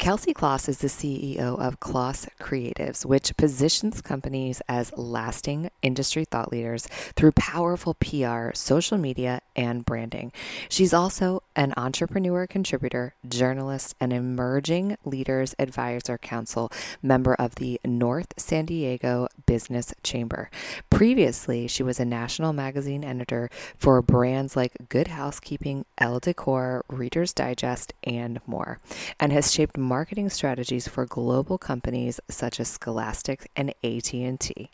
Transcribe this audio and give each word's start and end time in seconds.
Kelsey 0.00 0.32
Kloss 0.32 0.66
is 0.66 0.78
the 0.78 0.88
CEO 0.88 1.60
of 1.60 1.78
Kloss 1.78 2.26
Creatives, 2.40 3.04
which 3.04 3.36
positions 3.36 4.00
companies 4.00 4.62
as 4.66 4.96
lasting 4.96 5.70
industry 5.82 6.24
thought 6.24 6.50
leaders 6.50 6.86
through 7.16 7.32
powerful 7.32 7.92
PR, 7.92 8.48
social 8.54 8.96
media, 8.96 9.42
and 9.54 9.84
branding. 9.84 10.32
She's 10.70 10.94
also 10.94 11.42
an 11.60 11.74
entrepreneur 11.76 12.46
contributor, 12.46 13.14
journalist, 13.28 13.94
and 14.00 14.14
emerging 14.14 14.96
leaders 15.04 15.54
advisor 15.58 16.16
council 16.16 16.72
member 17.02 17.34
of 17.34 17.56
the 17.56 17.78
North 17.84 18.32
San 18.38 18.64
Diego 18.64 19.28
Business 19.44 19.92
Chamber. 20.02 20.50
Previously, 20.88 21.68
she 21.68 21.82
was 21.82 22.00
a 22.00 22.04
national 22.06 22.54
magazine 22.54 23.04
editor 23.04 23.50
for 23.76 24.00
brands 24.00 24.56
like 24.56 24.72
Good 24.88 25.08
Housekeeping, 25.08 25.84
Elle 25.98 26.20
Decor, 26.20 26.82
Reader's 26.88 27.34
Digest, 27.34 27.92
and 28.04 28.40
more, 28.46 28.80
and 29.20 29.30
has 29.30 29.52
shaped 29.52 29.76
marketing 29.76 30.30
strategies 30.30 30.88
for 30.88 31.04
global 31.04 31.58
companies 31.58 32.20
such 32.30 32.58
as 32.58 32.68
Scholastic 32.68 33.50
and 33.54 33.74
AT&T. 33.84 34.70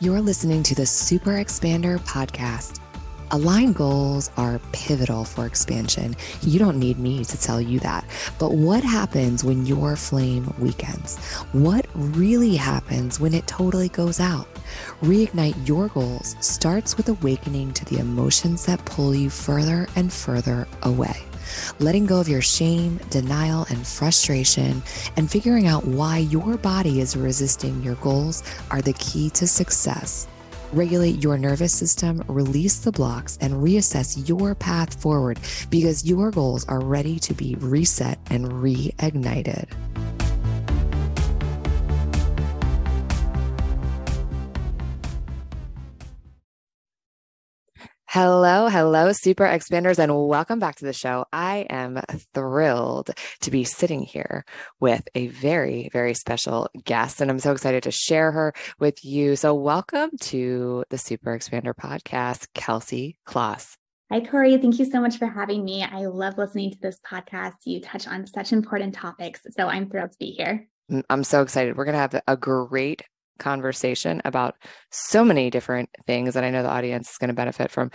You're 0.00 0.22
listening 0.22 0.62
to 0.62 0.74
the 0.74 0.86
Super 0.86 1.32
Expander 1.32 1.98
podcast. 1.98 2.80
Aligned 3.34 3.74
goals 3.74 4.30
are 4.36 4.60
pivotal 4.70 5.24
for 5.24 5.44
expansion. 5.44 6.14
You 6.42 6.60
don't 6.60 6.78
need 6.78 7.00
me 7.00 7.24
to 7.24 7.40
tell 7.40 7.60
you 7.60 7.80
that. 7.80 8.04
But 8.38 8.52
what 8.52 8.84
happens 8.84 9.42
when 9.42 9.66
your 9.66 9.96
flame 9.96 10.54
weakens? 10.60 11.16
What 11.50 11.86
really 11.96 12.54
happens 12.54 13.18
when 13.18 13.34
it 13.34 13.48
totally 13.48 13.88
goes 13.88 14.20
out? 14.20 14.46
Reignite 15.02 15.66
your 15.66 15.88
goals 15.88 16.36
starts 16.38 16.96
with 16.96 17.08
awakening 17.08 17.72
to 17.72 17.84
the 17.86 17.98
emotions 17.98 18.66
that 18.66 18.84
pull 18.84 19.12
you 19.12 19.30
further 19.30 19.88
and 19.96 20.12
further 20.12 20.68
away 20.82 21.16
letting 21.78 22.06
go 22.06 22.18
of 22.20 22.28
your 22.28 22.40
shame, 22.40 22.98
denial, 23.10 23.66
and 23.68 23.86
frustration, 23.86 24.82
and 25.16 25.30
figuring 25.30 25.66
out 25.66 25.84
why 25.84 26.18
your 26.18 26.56
body 26.56 27.00
is 27.00 27.16
resisting 27.16 27.82
your 27.82 27.96
goals 27.96 28.42
are 28.70 28.80
the 28.80 28.94
key 28.94 29.28
to 29.30 29.46
success. 29.46 30.26
Regulate 30.72 31.22
your 31.22 31.38
nervous 31.38 31.72
system, 31.72 32.22
release 32.28 32.78
the 32.78 32.92
blocks, 32.92 33.38
and 33.40 33.54
reassess 33.54 34.28
your 34.28 34.54
path 34.54 35.00
forward 35.00 35.38
because 35.70 36.04
your 36.04 36.30
goals 36.30 36.64
are 36.66 36.80
ready 36.80 37.18
to 37.20 37.34
be 37.34 37.54
reset 37.56 38.18
and 38.30 38.46
reignited. 38.50 39.68
Hello, 48.14 48.68
hello, 48.68 49.10
super 49.10 49.42
expanders, 49.42 49.98
and 49.98 50.28
welcome 50.28 50.60
back 50.60 50.76
to 50.76 50.84
the 50.84 50.92
show. 50.92 51.24
I 51.32 51.66
am 51.68 52.00
thrilled 52.32 53.10
to 53.40 53.50
be 53.50 53.64
sitting 53.64 54.02
here 54.02 54.44
with 54.78 55.02
a 55.16 55.26
very, 55.26 55.88
very 55.92 56.14
special 56.14 56.68
guest, 56.84 57.20
and 57.20 57.28
I'm 57.28 57.40
so 57.40 57.50
excited 57.50 57.82
to 57.82 57.90
share 57.90 58.30
her 58.30 58.54
with 58.78 59.04
you. 59.04 59.34
So, 59.34 59.52
welcome 59.52 60.10
to 60.16 60.84
the 60.90 60.96
Super 60.96 61.36
Expander 61.36 61.74
podcast, 61.74 62.46
Kelsey 62.54 63.16
Kloss. 63.26 63.76
Hi, 64.12 64.20
Corey. 64.20 64.58
Thank 64.58 64.78
you 64.78 64.84
so 64.84 65.00
much 65.00 65.18
for 65.18 65.26
having 65.26 65.64
me. 65.64 65.82
I 65.82 66.06
love 66.06 66.38
listening 66.38 66.70
to 66.70 66.78
this 66.78 67.00
podcast. 67.04 67.54
You 67.64 67.80
touch 67.80 68.06
on 68.06 68.28
such 68.28 68.52
important 68.52 68.94
topics, 68.94 69.40
so 69.50 69.66
I'm 69.66 69.90
thrilled 69.90 70.12
to 70.12 70.18
be 70.20 70.30
here. 70.30 70.68
Mm, 70.88 71.02
I'm 71.10 71.24
so 71.24 71.42
excited. 71.42 71.76
We're 71.76 71.84
going 71.84 71.94
to 71.94 71.98
have 71.98 72.22
a 72.28 72.36
great 72.36 73.02
conversation 73.38 74.22
about 74.24 74.54
so 74.90 75.24
many 75.24 75.50
different 75.50 75.90
things 76.06 76.36
and 76.36 76.44
i 76.44 76.50
know 76.50 76.62
the 76.62 76.68
audience 76.68 77.10
is 77.10 77.18
going 77.18 77.28
to 77.28 77.34
benefit 77.34 77.70
from 77.70 77.90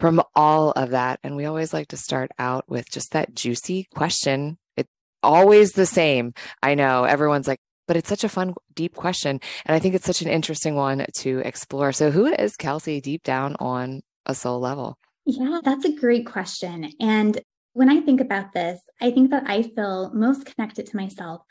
from 0.00 0.22
all 0.34 0.70
of 0.72 0.90
that. 0.90 1.20
And 1.22 1.36
we 1.36 1.44
always 1.44 1.72
like 1.72 1.88
to 1.88 1.96
start 1.96 2.30
out 2.38 2.64
with 2.68 2.90
just 2.90 3.12
that 3.12 3.34
juicy 3.34 3.86
question. 3.94 4.58
It's 4.76 4.88
always 5.22 5.72
the 5.72 5.86
same 5.86 6.32
i 6.62 6.74
know. 6.74 7.04
Everyone's 7.04 7.46
like 7.46 7.60
but 7.86 7.96
it's 7.96 8.08
such 8.08 8.22
a 8.22 8.28
fun 8.28 8.54
deep 8.74 8.94
question. 8.94 9.40
And 9.66 9.74
i 9.74 9.78
think 9.78 9.94
it's 9.94 10.06
such 10.06 10.22
an 10.22 10.28
interesting 10.28 10.74
one 10.74 11.06
to 11.18 11.38
explore. 11.40 11.92
So 11.92 12.10
who 12.10 12.26
is 12.26 12.56
kelsey 12.56 13.00
deep 13.00 13.22
down 13.22 13.56
on 13.60 14.02
a 14.26 14.34
soul 14.34 14.60
level? 14.60 14.98
Yeah 15.26 15.60
that's 15.62 15.84
a 15.84 15.92
great 15.92 16.26
question. 16.26 16.92
And 16.98 17.40
when 17.72 17.88
i 17.88 18.00
think 18.00 18.20
about 18.20 18.52
this 18.52 18.80
i 19.00 19.10
think 19.10 19.30
that 19.30 19.44
i 19.46 19.62
feel 19.62 20.10
most 20.12 20.44
connected 20.44 20.86
to 20.86 20.96
myself 20.96 21.42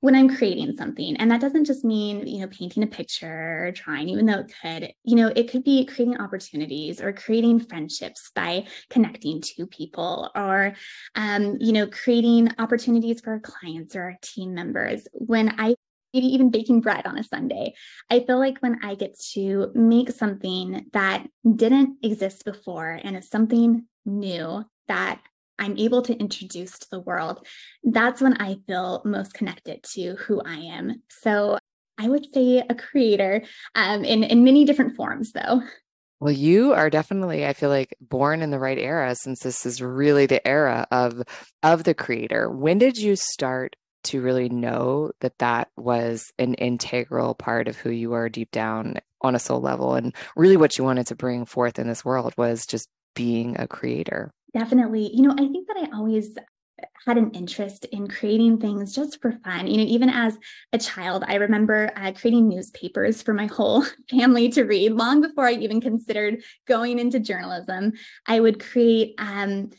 when 0.00 0.14
I'm 0.14 0.34
creating 0.34 0.76
something. 0.76 1.16
And 1.16 1.30
that 1.30 1.40
doesn't 1.40 1.64
just 1.64 1.84
mean, 1.84 2.26
you 2.26 2.40
know, 2.40 2.48
painting 2.48 2.82
a 2.82 2.86
picture 2.86 3.66
or 3.66 3.72
drawing, 3.72 4.08
even 4.08 4.26
though 4.26 4.40
it 4.40 4.52
could, 4.62 4.92
you 5.04 5.16
know, 5.16 5.32
it 5.34 5.50
could 5.50 5.64
be 5.64 5.84
creating 5.84 6.18
opportunities 6.18 7.00
or 7.00 7.12
creating 7.12 7.60
friendships 7.60 8.30
by 8.34 8.66
connecting 8.90 9.40
to 9.40 9.66
people 9.66 10.30
or, 10.34 10.74
um, 11.14 11.56
you 11.60 11.72
know, 11.72 11.86
creating 11.86 12.50
opportunities 12.58 13.20
for 13.20 13.32
our 13.32 13.40
clients 13.40 13.96
or 13.96 14.02
our 14.02 14.16
team 14.22 14.54
members. 14.54 15.06
When 15.12 15.54
I 15.58 15.74
maybe 16.14 16.26
even 16.26 16.50
baking 16.50 16.80
bread 16.80 17.06
on 17.06 17.18
a 17.18 17.22
Sunday. 17.22 17.74
I 18.10 18.20
feel 18.20 18.38
like 18.38 18.58
when 18.60 18.78
I 18.82 18.94
get 18.94 19.18
to 19.34 19.70
make 19.74 20.10
something 20.10 20.86
that 20.94 21.26
didn't 21.56 21.98
exist 22.02 22.46
before 22.46 22.98
and 23.04 23.14
is 23.14 23.28
something 23.28 23.84
new 24.06 24.64
that 24.88 25.20
I'm 25.58 25.76
able 25.78 26.02
to 26.02 26.16
introduce 26.16 26.78
to 26.78 26.86
the 26.90 27.00
world, 27.00 27.46
that's 27.82 28.20
when 28.20 28.34
I 28.40 28.56
feel 28.66 29.02
most 29.04 29.34
connected 29.34 29.82
to 29.94 30.14
who 30.16 30.40
I 30.40 30.56
am. 30.56 31.02
So 31.08 31.58
I 31.98 32.08
would 32.08 32.26
say 32.32 32.58
a 32.68 32.74
creator 32.74 33.42
um, 33.74 34.04
in, 34.04 34.22
in 34.22 34.44
many 34.44 34.64
different 34.64 34.96
forms, 34.96 35.32
though. 35.32 35.62
Well, 36.20 36.32
you 36.32 36.72
are 36.72 36.90
definitely, 36.90 37.46
I 37.46 37.52
feel 37.52 37.70
like, 37.70 37.94
born 38.00 38.42
in 38.42 38.50
the 38.50 38.58
right 38.58 38.78
era 38.78 39.14
since 39.14 39.40
this 39.40 39.64
is 39.64 39.80
really 39.80 40.26
the 40.26 40.46
era 40.46 40.86
of 40.90 41.22
of 41.62 41.84
the 41.84 41.94
creator. 41.94 42.50
When 42.50 42.78
did 42.78 42.98
you 42.98 43.14
start 43.14 43.76
to 44.04 44.20
really 44.20 44.48
know 44.48 45.12
that 45.20 45.38
that 45.38 45.68
was 45.76 46.24
an 46.38 46.54
integral 46.54 47.34
part 47.34 47.68
of 47.68 47.76
who 47.76 47.90
you 47.90 48.14
are 48.14 48.28
deep 48.28 48.50
down 48.50 48.96
on 49.20 49.34
a 49.34 49.38
soul 49.38 49.60
level 49.60 49.94
and 49.94 50.14
really 50.36 50.56
what 50.56 50.78
you 50.78 50.84
wanted 50.84 51.06
to 51.08 51.16
bring 51.16 51.44
forth 51.44 51.78
in 51.78 51.88
this 51.88 52.04
world 52.04 52.32
was 52.36 52.66
just 52.66 52.88
being 53.14 53.56
a 53.58 53.68
creator? 53.68 54.32
Definitely. 54.54 55.10
You 55.14 55.22
know, 55.22 55.32
I 55.32 55.48
think 55.48 55.68
that 55.68 55.76
I 55.76 55.96
always 55.96 56.36
had 57.06 57.18
an 57.18 57.30
interest 57.32 57.84
in 57.86 58.06
creating 58.08 58.58
things 58.58 58.94
just 58.94 59.20
for 59.20 59.32
fun. 59.44 59.66
You 59.66 59.78
know, 59.78 59.82
even 59.84 60.08
as 60.08 60.38
a 60.72 60.78
child, 60.78 61.24
I 61.26 61.34
remember 61.36 61.90
uh, 61.96 62.12
creating 62.12 62.48
newspapers 62.48 63.22
for 63.22 63.34
my 63.34 63.46
whole 63.46 63.84
family 64.10 64.48
to 64.50 64.64
read 64.64 64.92
long 64.92 65.20
before 65.20 65.46
I 65.46 65.52
even 65.52 65.80
considered 65.80 66.42
going 66.66 66.98
into 66.98 67.20
journalism. 67.20 67.92
I 68.26 68.40
would 68.40 68.60
create, 68.62 69.14
um, 69.18 69.70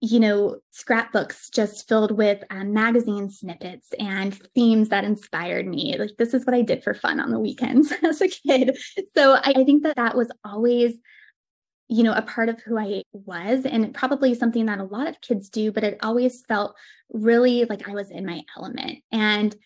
you 0.00 0.20
know, 0.20 0.58
scrapbooks 0.70 1.50
just 1.50 1.88
filled 1.88 2.12
with 2.12 2.42
um, 2.50 2.72
magazine 2.72 3.30
snippets 3.30 3.88
and 3.98 4.34
themes 4.54 4.90
that 4.90 5.04
inspired 5.04 5.66
me. 5.66 5.96
Like, 5.98 6.16
this 6.18 6.34
is 6.34 6.44
what 6.46 6.54
I 6.54 6.62
did 6.62 6.84
for 6.84 6.94
fun 6.94 7.18
on 7.20 7.30
the 7.30 7.40
weekends 7.40 7.92
as 8.02 8.20
a 8.20 8.28
kid. 8.28 8.78
So 9.16 9.34
I, 9.34 9.54
I 9.56 9.64
think 9.64 9.82
that 9.84 9.96
that 9.96 10.16
was 10.16 10.30
always 10.44 10.94
you 11.88 12.02
know, 12.02 12.12
a 12.12 12.22
part 12.22 12.48
of 12.48 12.60
who 12.60 12.78
I 12.78 13.02
was, 13.12 13.64
and 13.64 13.94
probably 13.94 14.34
something 14.34 14.66
that 14.66 14.78
a 14.78 14.84
lot 14.84 15.08
of 15.08 15.20
kids 15.20 15.48
do, 15.48 15.72
but 15.72 15.84
it 15.84 15.98
always 16.02 16.44
felt 16.46 16.76
really 17.10 17.64
like 17.64 17.88
I 17.88 17.92
was 17.92 18.10
in 18.10 18.26
my 18.26 18.42
element. 18.56 18.98
And, 19.10 19.56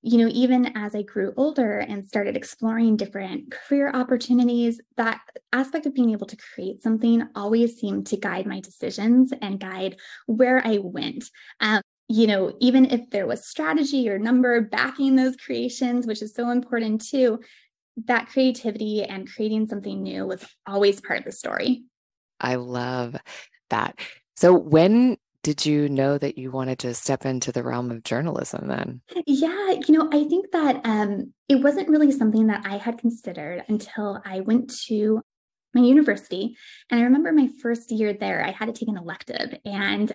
you 0.00 0.18
know, 0.18 0.30
even 0.32 0.76
as 0.76 0.94
I 0.94 1.02
grew 1.02 1.34
older 1.36 1.78
and 1.78 2.06
started 2.06 2.36
exploring 2.36 2.96
different 2.96 3.52
career 3.52 3.90
opportunities, 3.90 4.80
that 4.96 5.20
aspect 5.52 5.86
of 5.86 5.94
being 5.94 6.10
able 6.10 6.26
to 6.26 6.36
create 6.36 6.82
something 6.82 7.28
always 7.36 7.78
seemed 7.78 8.06
to 8.08 8.16
guide 8.16 8.46
my 8.46 8.60
decisions 8.60 9.32
and 9.42 9.60
guide 9.60 9.96
where 10.26 10.66
I 10.66 10.78
went. 10.78 11.30
Um, 11.60 11.82
you 12.08 12.26
know, 12.26 12.54
even 12.60 12.86
if 12.86 13.10
there 13.10 13.26
was 13.26 13.46
strategy 13.46 14.08
or 14.10 14.18
number 14.18 14.60
backing 14.60 15.16
those 15.16 15.36
creations, 15.36 16.06
which 16.06 16.20
is 16.20 16.34
so 16.34 16.50
important 16.50 17.06
too, 17.06 17.40
that 18.06 18.28
creativity 18.28 19.04
and 19.04 19.30
creating 19.30 19.66
something 19.66 20.02
new 20.02 20.26
was 20.26 20.44
always 20.66 21.00
part 21.00 21.20
of 21.20 21.24
the 21.24 21.32
story. 21.32 21.84
I 22.40 22.56
love 22.56 23.16
that. 23.70 23.98
So, 24.36 24.52
when 24.52 25.16
did 25.42 25.66
you 25.66 25.88
know 25.88 26.18
that 26.18 26.38
you 26.38 26.50
wanted 26.50 26.78
to 26.80 26.94
step 26.94 27.26
into 27.26 27.52
the 27.52 27.62
realm 27.62 27.90
of 27.90 28.04
journalism 28.04 28.68
then? 28.68 29.00
Yeah, 29.26 29.72
you 29.86 29.98
know, 29.98 30.08
I 30.12 30.24
think 30.24 30.52
that 30.52 30.80
um, 30.84 31.32
it 31.48 31.56
wasn't 31.56 31.88
really 31.88 32.12
something 32.12 32.46
that 32.46 32.64
I 32.64 32.76
had 32.76 32.98
considered 32.98 33.64
until 33.68 34.20
I 34.24 34.40
went 34.40 34.72
to 34.86 35.20
my 35.74 35.80
university. 35.80 36.56
And 36.90 37.00
I 37.00 37.04
remember 37.04 37.32
my 37.32 37.48
first 37.60 37.90
year 37.90 38.12
there, 38.12 38.44
I 38.44 38.50
had 38.50 38.66
to 38.66 38.72
take 38.72 38.88
an 38.88 38.98
elective. 38.98 39.58
And 39.64 40.12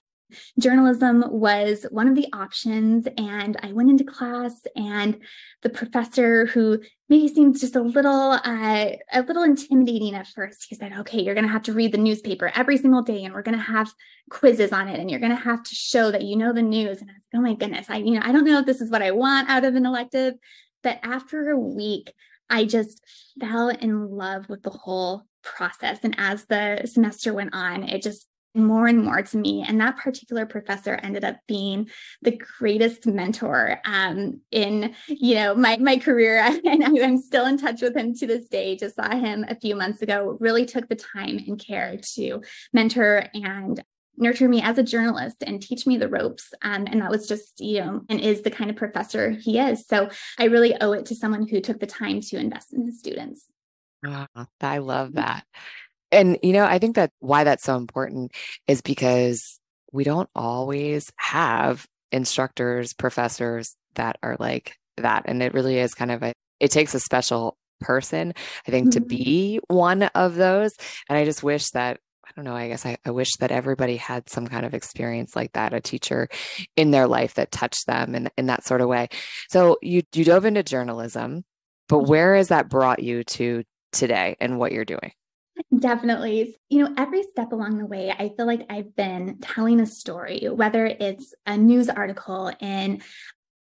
journalism 0.59 1.23
was 1.27 1.85
one 1.91 2.07
of 2.07 2.15
the 2.15 2.27
options 2.33 3.07
and 3.17 3.57
i 3.63 3.71
went 3.71 3.89
into 3.89 4.03
class 4.03 4.61
and 4.75 5.19
the 5.61 5.69
professor 5.69 6.45
who 6.47 6.79
maybe 7.09 7.27
seemed 7.27 7.59
just 7.59 7.75
a 7.75 7.81
little 7.81 8.31
uh, 8.43 8.89
a 9.13 9.21
little 9.21 9.43
intimidating 9.43 10.15
at 10.15 10.27
first 10.27 10.65
he 10.67 10.75
said 10.75 10.93
okay 10.93 11.21
you're 11.21 11.35
going 11.35 11.45
to 11.45 11.51
have 11.51 11.63
to 11.63 11.73
read 11.73 11.91
the 11.91 11.97
newspaper 11.97 12.51
every 12.55 12.77
single 12.77 13.01
day 13.01 13.23
and 13.23 13.33
we're 13.33 13.41
going 13.41 13.57
to 13.57 13.63
have 13.63 13.91
quizzes 14.29 14.71
on 14.71 14.87
it 14.87 14.99
and 14.99 15.09
you're 15.09 15.19
going 15.19 15.35
to 15.35 15.35
have 15.35 15.63
to 15.63 15.75
show 15.75 16.11
that 16.11 16.23
you 16.23 16.35
know 16.35 16.53
the 16.53 16.61
news. 16.61 17.01
And 17.01 17.09
i 17.09 17.13
was 17.13 17.23
like 17.33 17.39
oh 17.39 17.41
my 17.41 17.53
goodness 17.53 17.89
i 17.89 17.97
you 17.97 18.11
know 18.11 18.21
i 18.23 18.31
don't 18.31 18.45
know 18.45 18.59
if 18.59 18.65
this 18.65 18.81
is 18.81 18.91
what 18.91 19.01
i 19.01 19.11
want 19.11 19.49
out 19.49 19.65
of 19.65 19.75
an 19.75 19.85
elective. 19.85 20.35
But 20.83 20.99
after 21.03 21.49
a 21.49 21.59
week 21.59 22.13
i 22.49 22.65
just 22.65 23.03
fell 23.39 23.69
in 23.69 24.09
love 24.09 24.49
with 24.49 24.63
the 24.63 24.69
whole 24.69 25.23
process 25.43 25.99
and 26.03 26.15
as 26.17 26.45
the 26.45 26.81
semester 26.85 27.33
went 27.33 27.53
on 27.53 27.83
it 27.83 28.01
just 28.01 28.27
more 28.57 28.87
and 28.87 29.03
more 29.03 29.21
to 29.21 29.37
me. 29.37 29.63
And 29.67 29.79
that 29.79 29.97
particular 29.97 30.45
professor 30.45 30.95
ended 30.95 31.23
up 31.23 31.37
being 31.47 31.89
the 32.21 32.37
greatest 32.57 33.05
mentor 33.05 33.79
um, 33.85 34.41
in, 34.51 34.95
you 35.07 35.35
know, 35.35 35.55
my 35.55 35.77
my 35.77 35.97
career. 35.97 36.37
And 36.67 36.83
I'm 36.83 37.17
still 37.17 37.45
in 37.45 37.57
touch 37.57 37.81
with 37.81 37.95
him 37.95 38.13
to 38.15 38.27
this 38.27 38.47
day. 38.49 38.75
Just 38.75 38.95
saw 38.95 39.09
him 39.15 39.45
a 39.47 39.55
few 39.55 39.75
months 39.75 40.01
ago. 40.01 40.37
Really 40.39 40.65
took 40.65 40.89
the 40.89 40.95
time 40.95 41.37
and 41.47 41.57
care 41.57 41.97
to 42.15 42.41
mentor 42.73 43.25
and 43.33 43.81
nurture 44.17 44.49
me 44.49 44.61
as 44.61 44.77
a 44.77 44.83
journalist 44.83 45.37
and 45.45 45.61
teach 45.61 45.87
me 45.87 45.97
the 45.97 46.09
ropes. 46.09 46.53
Um, 46.61 46.87
and 46.87 47.01
that 47.01 47.11
was 47.11 47.27
just, 47.27 47.59
you 47.59 47.79
know, 47.79 48.01
and 48.09 48.19
is 48.19 48.41
the 48.41 48.51
kind 48.51 48.69
of 48.69 48.75
professor 48.75 49.31
he 49.31 49.59
is. 49.59 49.85
So 49.87 50.09
I 50.37 50.45
really 50.45 50.75
owe 50.81 50.91
it 50.93 51.05
to 51.07 51.15
someone 51.15 51.47
who 51.47 51.61
took 51.61 51.79
the 51.79 51.87
time 51.87 52.21
to 52.21 52.37
invest 52.37 52.73
in 52.73 52.85
his 52.85 52.99
students. 52.99 53.45
Ah, 54.05 54.27
I 54.61 54.79
love 54.79 55.13
that. 55.13 55.45
And, 56.11 56.37
you 56.41 56.53
know, 56.53 56.65
I 56.65 56.79
think 56.79 56.95
that 56.95 57.11
why 57.19 57.43
that's 57.43 57.63
so 57.63 57.75
important 57.75 58.31
is 58.67 58.81
because 58.81 59.59
we 59.91 60.03
don't 60.03 60.29
always 60.35 61.11
have 61.17 61.85
instructors, 62.11 62.93
professors 62.93 63.75
that 63.95 64.17
are 64.23 64.37
like 64.39 64.75
that. 64.97 65.23
And 65.25 65.43
it 65.43 65.53
really 65.53 65.77
is 65.77 65.93
kind 65.93 66.11
of 66.11 66.23
a, 66.23 66.33
it 66.59 66.71
takes 66.71 66.93
a 66.93 66.99
special 66.99 67.57
person, 67.79 68.33
I 68.67 68.71
think, 68.71 68.89
mm-hmm. 68.89 69.01
to 69.01 69.05
be 69.05 69.59
one 69.67 70.03
of 70.03 70.35
those. 70.35 70.71
And 71.09 71.17
I 71.17 71.25
just 71.25 71.43
wish 71.43 71.69
that 71.71 71.99
I 72.27 72.31
don't 72.35 72.45
know, 72.45 72.55
I 72.55 72.67
guess 72.67 72.85
I, 72.85 72.97
I, 73.05 73.11
wish 73.11 73.37
that 73.37 73.51
everybody 73.51 73.95
had 73.95 74.29
some 74.29 74.47
kind 74.47 74.65
of 74.65 74.73
experience 74.73 75.33
like 75.33 75.53
that, 75.53 75.73
a 75.73 75.79
teacher 75.79 76.27
in 76.75 76.91
their 76.91 77.07
life 77.07 77.35
that 77.35 77.53
touched 77.53 77.87
them 77.87 78.15
in, 78.15 78.29
in 78.37 78.47
that 78.47 78.65
sort 78.65 78.81
of 78.81 78.89
way. 78.89 79.07
So 79.49 79.77
you 79.81 80.03
you 80.13 80.25
dove 80.25 80.43
into 80.43 80.61
journalism, 80.61 81.45
but 81.87 81.99
mm-hmm. 81.99 82.09
where 82.09 82.35
has 82.35 82.49
that 82.49 82.69
brought 82.69 83.01
you 83.01 83.23
to 83.23 83.63
today 83.93 84.35
and 84.41 84.59
what 84.59 84.73
you're 84.73 84.83
doing? 84.83 85.13
Definitely. 85.79 86.57
You 86.69 86.83
know, 86.83 86.93
every 86.97 87.23
step 87.23 87.51
along 87.51 87.77
the 87.77 87.85
way, 87.85 88.11
I 88.11 88.29
feel 88.35 88.45
like 88.45 88.65
I've 88.69 88.95
been 88.95 89.39
telling 89.41 89.79
a 89.79 89.85
story, 89.85 90.47
whether 90.51 90.85
it's 90.85 91.33
a 91.45 91.57
news 91.57 91.89
article 91.89 92.51
in 92.59 93.01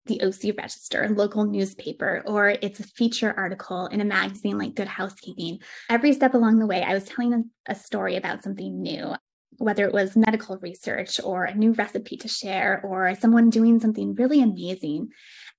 the 0.05 0.21
OC 0.21 0.55
Register, 0.57 1.09
local 1.09 1.45
newspaper, 1.45 2.23
or 2.25 2.49
it's 2.49 2.79
a 2.79 2.83
feature 2.83 3.33
article 3.35 3.87
in 3.87 3.99
a 3.99 4.05
magazine 4.05 4.57
like 4.57 4.75
Good 4.75 4.87
Housekeeping. 4.87 5.59
Every 5.89 6.13
step 6.13 6.33
along 6.33 6.59
the 6.59 6.67
way, 6.67 6.81
I 6.81 6.93
was 6.93 7.03
telling 7.05 7.33
a, 7.33 7.43
a 7.71 7.75
story 7.75 8.15
about 8.15 8.43
something 8.43 8.81
new 8.81 9.15
whether 9.57 9.85
it 9.85 9.93
was 9.93 10.15
medical 10.15 10.57
research 10.57 11.19
or 11.23 11.45
a 11.45 11.55
new 11.55 11.71
recipe 11.73 12.17
to 12.17 12.27
share 12.27 12.81
or 12.83 13.15
someone 13.15 13.49
doing 13.49 13.79
something 13.79 14.13
really 14.15 14.41
amazing. 14.41 15.09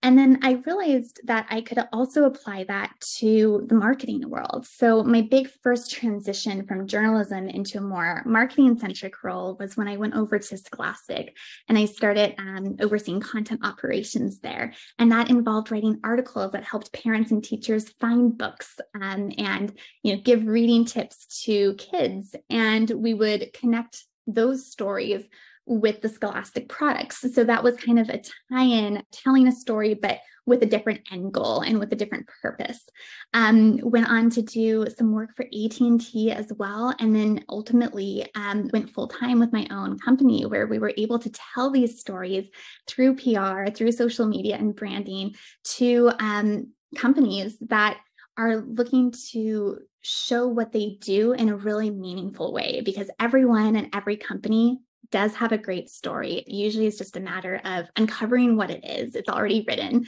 And 0.02 0.16
then 0.16 0.38
I 0.42 0.52
realized 0.64 1.20
that 1.24 1.46
I 1.50 1.60
could 1.60 1.78
also 1.92 2.24
apply 2.24 2.64
that 2.64 2.92
to 3.16 3.66
the 3.68 3.74
marketing 3.74 4.28
world. 4.30 4.64
So, 4.64 5.02
my 5.02 5.22
big 5.22 5.50
first 5.62 5.90
transition 5.90 6.64
from 6.66 6.86
journalism 6.86 7.48
into 7.48 7.78
a 7.78 7.80
more 7.80 8.22
marketing 8.24 8.78
centric 8.78 9.24
role 9.24 9.56
was 9.58 9.76
when 9.76 9.88
I 9.88 9.96
went 9.96 10.14
over 10.14 10.38
to 10.38 10.56
Scholastic 10.56 11.36
and 11.68 11.76
I 11.76 11.86
started 11.86 12.36
um, 12.38 12.76
overseeing 12.80 13.20
content 13.20 13.60
operations 13.64 14.38
there. 14.38 14.72
And 15.00 15.10
that 15.10 15.30
involved 15.30 15.72
writing 15.72 15.98
articles 16.04 16.52
that 16.52 16.64
helped 16.64 16.92
parents 16.92 17.32
and 17.32 17.42
teachers 17.42 17.88
find 18.00 18.38
books 18.38 18.78
um, 18.94 19.32
and 19.36 19.76
you 20.04 20.14
know 20.14 20.22
give 20.22 20.46
reading 20.46 20.84
tips 20.84 21.42
to 21.44 21.74
kids. 21.74 22.36
And 22.48 22.88
we 22.88 23.14
would 23.14 23.52
connect 23.52 24.04
those 24.28 24.70
stories 24.70 25.24
with 25.68 26.00
the 26.00 26.08
scholastic 26.08 26.68
products. 26.68 27.24
So 27.34 27.44
that 27.44 27.62
was 27.62 27.76
kind 27.76 27.98
of 27.98 28.08
a 28.08 28.20
tie 28.50 28.64
in, 28.64 29.02
telling 29.12 29.46
a 29.46 29.52
story, 29.52 29.94
but 29.94 30.18
with 30.48 30.62
a 30.62 30.66
different 30.66 31.00
end 31.12 31.32
goal 31.32 31.60
and 31.60 31.78
with 31.78 31.92
a 31.92 31.96
different 31.96 32.26
purpose. 32.42 32.88
Um, 33.34 33.78
went 33.82 34.08
on 34.08 34.30
to 34.30 34.42
do 34.42 34.86
some 34.96 35.12
work 35.12 35.36
for 35.36 35.44
AT&T 35.44 36.32
as 36.32 36.50
well, 36.56 36.94
and 36.98 37.14
then 37.14 37.44
ultimately 37.48 38.26
um, 38.34 38.70
went 38.72 38.90
full 38.90 39.08
time 39.08 39.38
with 39.38 39.52
my 39.52 39.68
own 39.70 39.98
company 39.98 40.46
where 40.46 40.66
we 40.66 40.78
were 40.78 40.94
able 40.96 41.18
to 41.18 41.30
tell 41.30 41.70
these 41.70 42.00
stories 42.00 42.48
through 42.86 43.16
PR, 43.16 43.70
through 43.70 43.92
social 43.92 44.26
media 44.26 44.56
and 44.56 44.74
branding 44.74 45.34
to 45.76 46.10
um, 46.18 46.72
companies 46.96 47.58
that 47.68 47.98
are 48.38 48.56
looking 48.56 49.12
to 49.32 49.78
show 50.00 50.46
what 50.48 50.72
they 50.72 50.96
do 51.00 51.32
in 51.32 51.50
a 51.50 51.56
really 51.56 51.90
meaningful 51.90 52.52
way 52.52 52.80
because 52.84 53.10
everyone 53.20 53.76
and 53.76 53.94
every 53.94 54.16
company 54.16 54.78
does 55.10 55.34
have 55.34 55.52
a 55.52 55.58
great 55.58 55.88
story. 55.88 56.44
Usually 56.46 56.86
it's 56.86 56.98
just 56.98 57.16
a 57.16 57.20
matter 57.20 57.60
of 57.64 57.86
uncovering 57.96 58.56
what 58.56 58.70
it 58.70 58.84
is. 58.84 59.14
It's 59.14 59.28
already 59.28 59.64
written. 59.66 60.06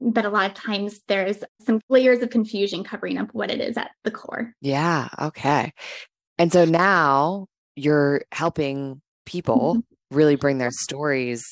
But 0.00 0.24
a 0.24 0.30
lot 0.30 0.50
of 0.50 0.54
times 0.54 1.00
there's 1.06 1.44
some 1.64 1.80
layers 1.88 2.20
of 2.22 2.30
confusion 2.30 2.82
covering 2.82 3.18
up 3.18 3.28
what 3.32 3.50
it 3.50 3.60
is 3.60 3.76
at 3.76 3.90
the 4.04 4.10
core. 4.10 4.52
Yeah. 4.60 5.08
Okay. 5.20 5.72
And 6.38 6.52
so 6.52 6.64
now 6.64 7.46
you're 7.76 8.22
helping 8.32 9.00
people 9.26 9.76
mm-hmm. 9.76 10.16
really 10.16 10.36
bring 10.36 10.58
their 10.58 10.72
stories 10.72 11.44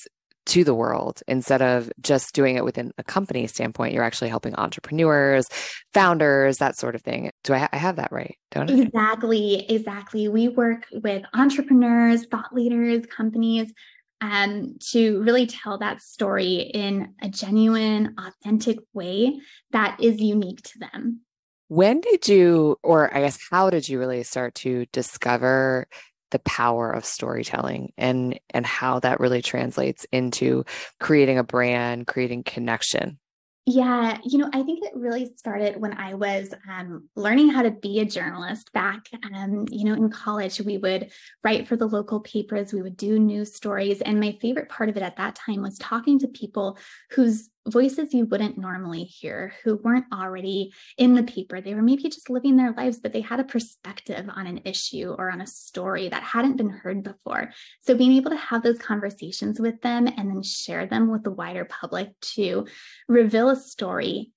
to 0.50 0.64
the 0.64 0.75
world 0.75 1.23
instead 1.29 1.62
of 1.62 1.91
just 2.00 2.35
doing 2.35 2.56
it 2.56 2.64
within 2.64 2.93
a 2.99 3.05
company 3.05 3.47
standpoint. 3.47 3.94
You're 3.94 4.02
actually 4.02 4.31
helping 4.31 4.55
entrepreneurs, 4.56 5.49
founders, 5.94 6.58
that 6.58 6.76
sort 6.76 6.94
of 6.94 7.02
thing. 7.02 7.31
Do 7.44 7.55
I, 7.55 7.58
ha- 7.58 7.69
I 7.73 7.76
have 7.76 7.97
that 7.97 8.11
right? 8.11 8.37
Don't 8.50 8.69
I? 8.69 8.75
Exactly. 8.75 9.70
Exactly. 9.70 10.29
We 10.29 10.49
work 10.49 10.87
with 10.93 11.23
entrepreneurs, 11.35 12.26
thought 12.26 12.52
leaders, 12.52 13.06
companies 13.06 13.73
um, 14.20 14.76
to 14.91 15.23
really 15.23 15.47
tell 15.47 15.79
that 15.79 16.02
story 16.02 16.56
in 16.56 17.14
a 17.23 17.29
genuine, 17.29 18.17
authentic 18.19 18.79
way 18.93 19.41
that 19.70 19.99
is 20.00 20.20
unique 20.20 20.62
to 20.62 20.79
them. 20.81 21.20
When 21.69 22.00
did 22.00 22.26
you, 22.26 22.76
or 22.82 23.17
I 23.17 23.20
guess, 23.20 23.38
how 23.50 23.70
did 23.70 23.88
you 23.88 24.00
really 24.00 24.25
start 24.25 24.56
to 24.56 24.87
discover 24.93 25.87
the 26.30 26.38
power 26.40 26.90
of 26.90 27.04
storytelling 27.04 27.92
and 27.96 28.38
and 28.50 28.66
how 28.66 29.00
that 29.00 29.20
really 29.20 29.42
translates 29.42 30.06
into 30.12 30.64
creating 30.98 31.38
a 31.38 31.44
brand 31.44 32.06
creating 32.06 32.42
connection 32.42 33.18
yeah, 33.66 34.18
you 34.24 34.38
know, 34.38 34.48
I 34.52 34.62
think 34.62 34.84
it 34.84 34.92
really 34.96 35.32
started 35.36 35.80
when 35.80 35.92
I 35.92 36.14
was 36.14 36.52
um, 36.68 37.08
learning 37.14 37.50
how 37.50 37.62
to 37.62 37.70
be 37.70 38.00
a 38.00 38.04
journalist 38.04 38.72
back, 38.72 39.02
um, 39.34 39.66
you 39.70 39.84
know, 39.84 39.92
in 39.92 40.10
college. 40.10 40.60
We 40.60 40.78
would 40.78 41.12
write 41.44 41.68
for 41.68 41.76
the 41.76 41.86
local 41.86 42.20
papers, 42.20 42.72
we 42.72 42.82
would 42.82 42.96
do 42.96 43.18
news 43.18 43.54
stories. 43.54 44.00
And 44.00 44.18
my 44.18 44.36
favorite 44.40 44.70
part 44.70 44.88
of 44.88 44.96
it 44.96 45.02
at 45.02 45.16
that 45.16 45.34
time 45.34 45.60
was 45.60 45.78
talking 45.78 46.18
to 46.20 46.28
people 46.28 46.78
whose 47.10 47.50
voices 47.68 48.14
you 48.14 48.24
wouldn't 48.24 48.58
normally 48.58 49.04
hear 49.04 49.52
who 49.62 49.76
weren't 49.76 50.06
already 50.12 50.72
in 50.96 51.14
the 51.14 51.22
paper. 51.22 51.60
They 51.60 51.74
were 51.74 51.82
maybe 51.82 52.04
just 52.04 52.30
living 52.30 52.56
their 52.56 52.72
lives, 52.72 53.00
but 53.00 53.12
they 53.12 53.20
had 53.20 53.40
a 53.40 53.44
perspective 53.44 54.28
on 54.34 54.46
an 54.46 54.62
issue 54.64 55.14
or 55.16 55.30
on 55.30 55.40
a 55.40 55.46
story 55.46 56.08
that 56.08 56.22
hadn't 56.22 56.56
been 56.56 56.70
heard 56.70 57.02
before. 57.02 57.50
So 57.82 57.94
being 57.94 58.12
able 58.12 58.30
to 58.30 58.36
have 58.36 58.62
those 58.62 58.78
conversations 58.78 59.60
with 59.60 59.80
them 59.82 60.06
and 60.06 60.30
then 60.30 60.42
share 60.42 60.86
them 60.86 61.10
with 61.10 61.22
the 61.22 61.30
wider 61.30 61.64
public 61.64 62.18
to 62.34 62.66
reveal 63.08 63.50
a 63.50 63.56
story 63.56 64.32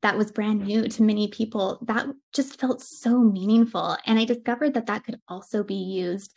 that 0.00 0.18
was 0.18 0.32
brand 0.32 0.66
new 0.66 0.88
to 0.88 1.02
many 1.02 1.28
people, 1.28 1.78
that 1.86 2.06
just 2.32 2.58
felt 2.58 2.82
so 2.82 3.20
meaningful. 3.20 3.96
And 4.06 4.18
I 4.18 4.24
discovered 4.24 4.74
that 4.74 4.86
that 4.86 5.04
could 5.04 5.20
also 5.28 5.62
be 5.62 5.74
used 5.74 6.32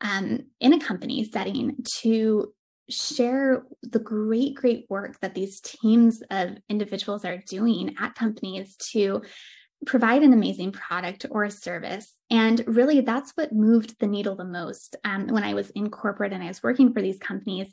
um, 0.00 0.46
in 0.60 0.72
a 0.72 0.80
company 0.80 1.24
setting 1.24 1.76
to 1.98 2.52
share 2.90 3.64
the 3.82 3.98
great, 3.98 4.54
great 4.54 4.86
work 4.88 5.18
that 5.20 5.34
these 5.34 5.60
teams 5.60 6.22
of 6.30 6.58
individuals 6.68 7.24
are 7.24 7.38
doing 7.38 7.94
at 7.98 8.14
companies 8.14 8.76
to 8.92 9.22
provide 9.86 10.22
an 10.22 10.32
amazing 10.32 10.72
product 10.72 11.26
or 11.30 11.44
a 11.44 11.50
service. 11.50 12.14
And 12.30 12.62
really, 12.66 13.00
that's 13.00 13.32
what 13.32 13.52
moved 13.52 13.98
the 13.98 14.06
needle 14.06 14.36
the 14.36 14.44
most 14.44 14.96
um, 15.04 15.28
when 15.28 15.44
I 15.44 15.54
was 15.54 15.70
in 15.70 15.90
corporate 15.90 16.32
and 16.32 16.42
I 16.42 16.48
was 16.48 16.62
working 16.62 16.92
for 16.92 17.00
these 17.00 17.18
companies. 17.18 17.72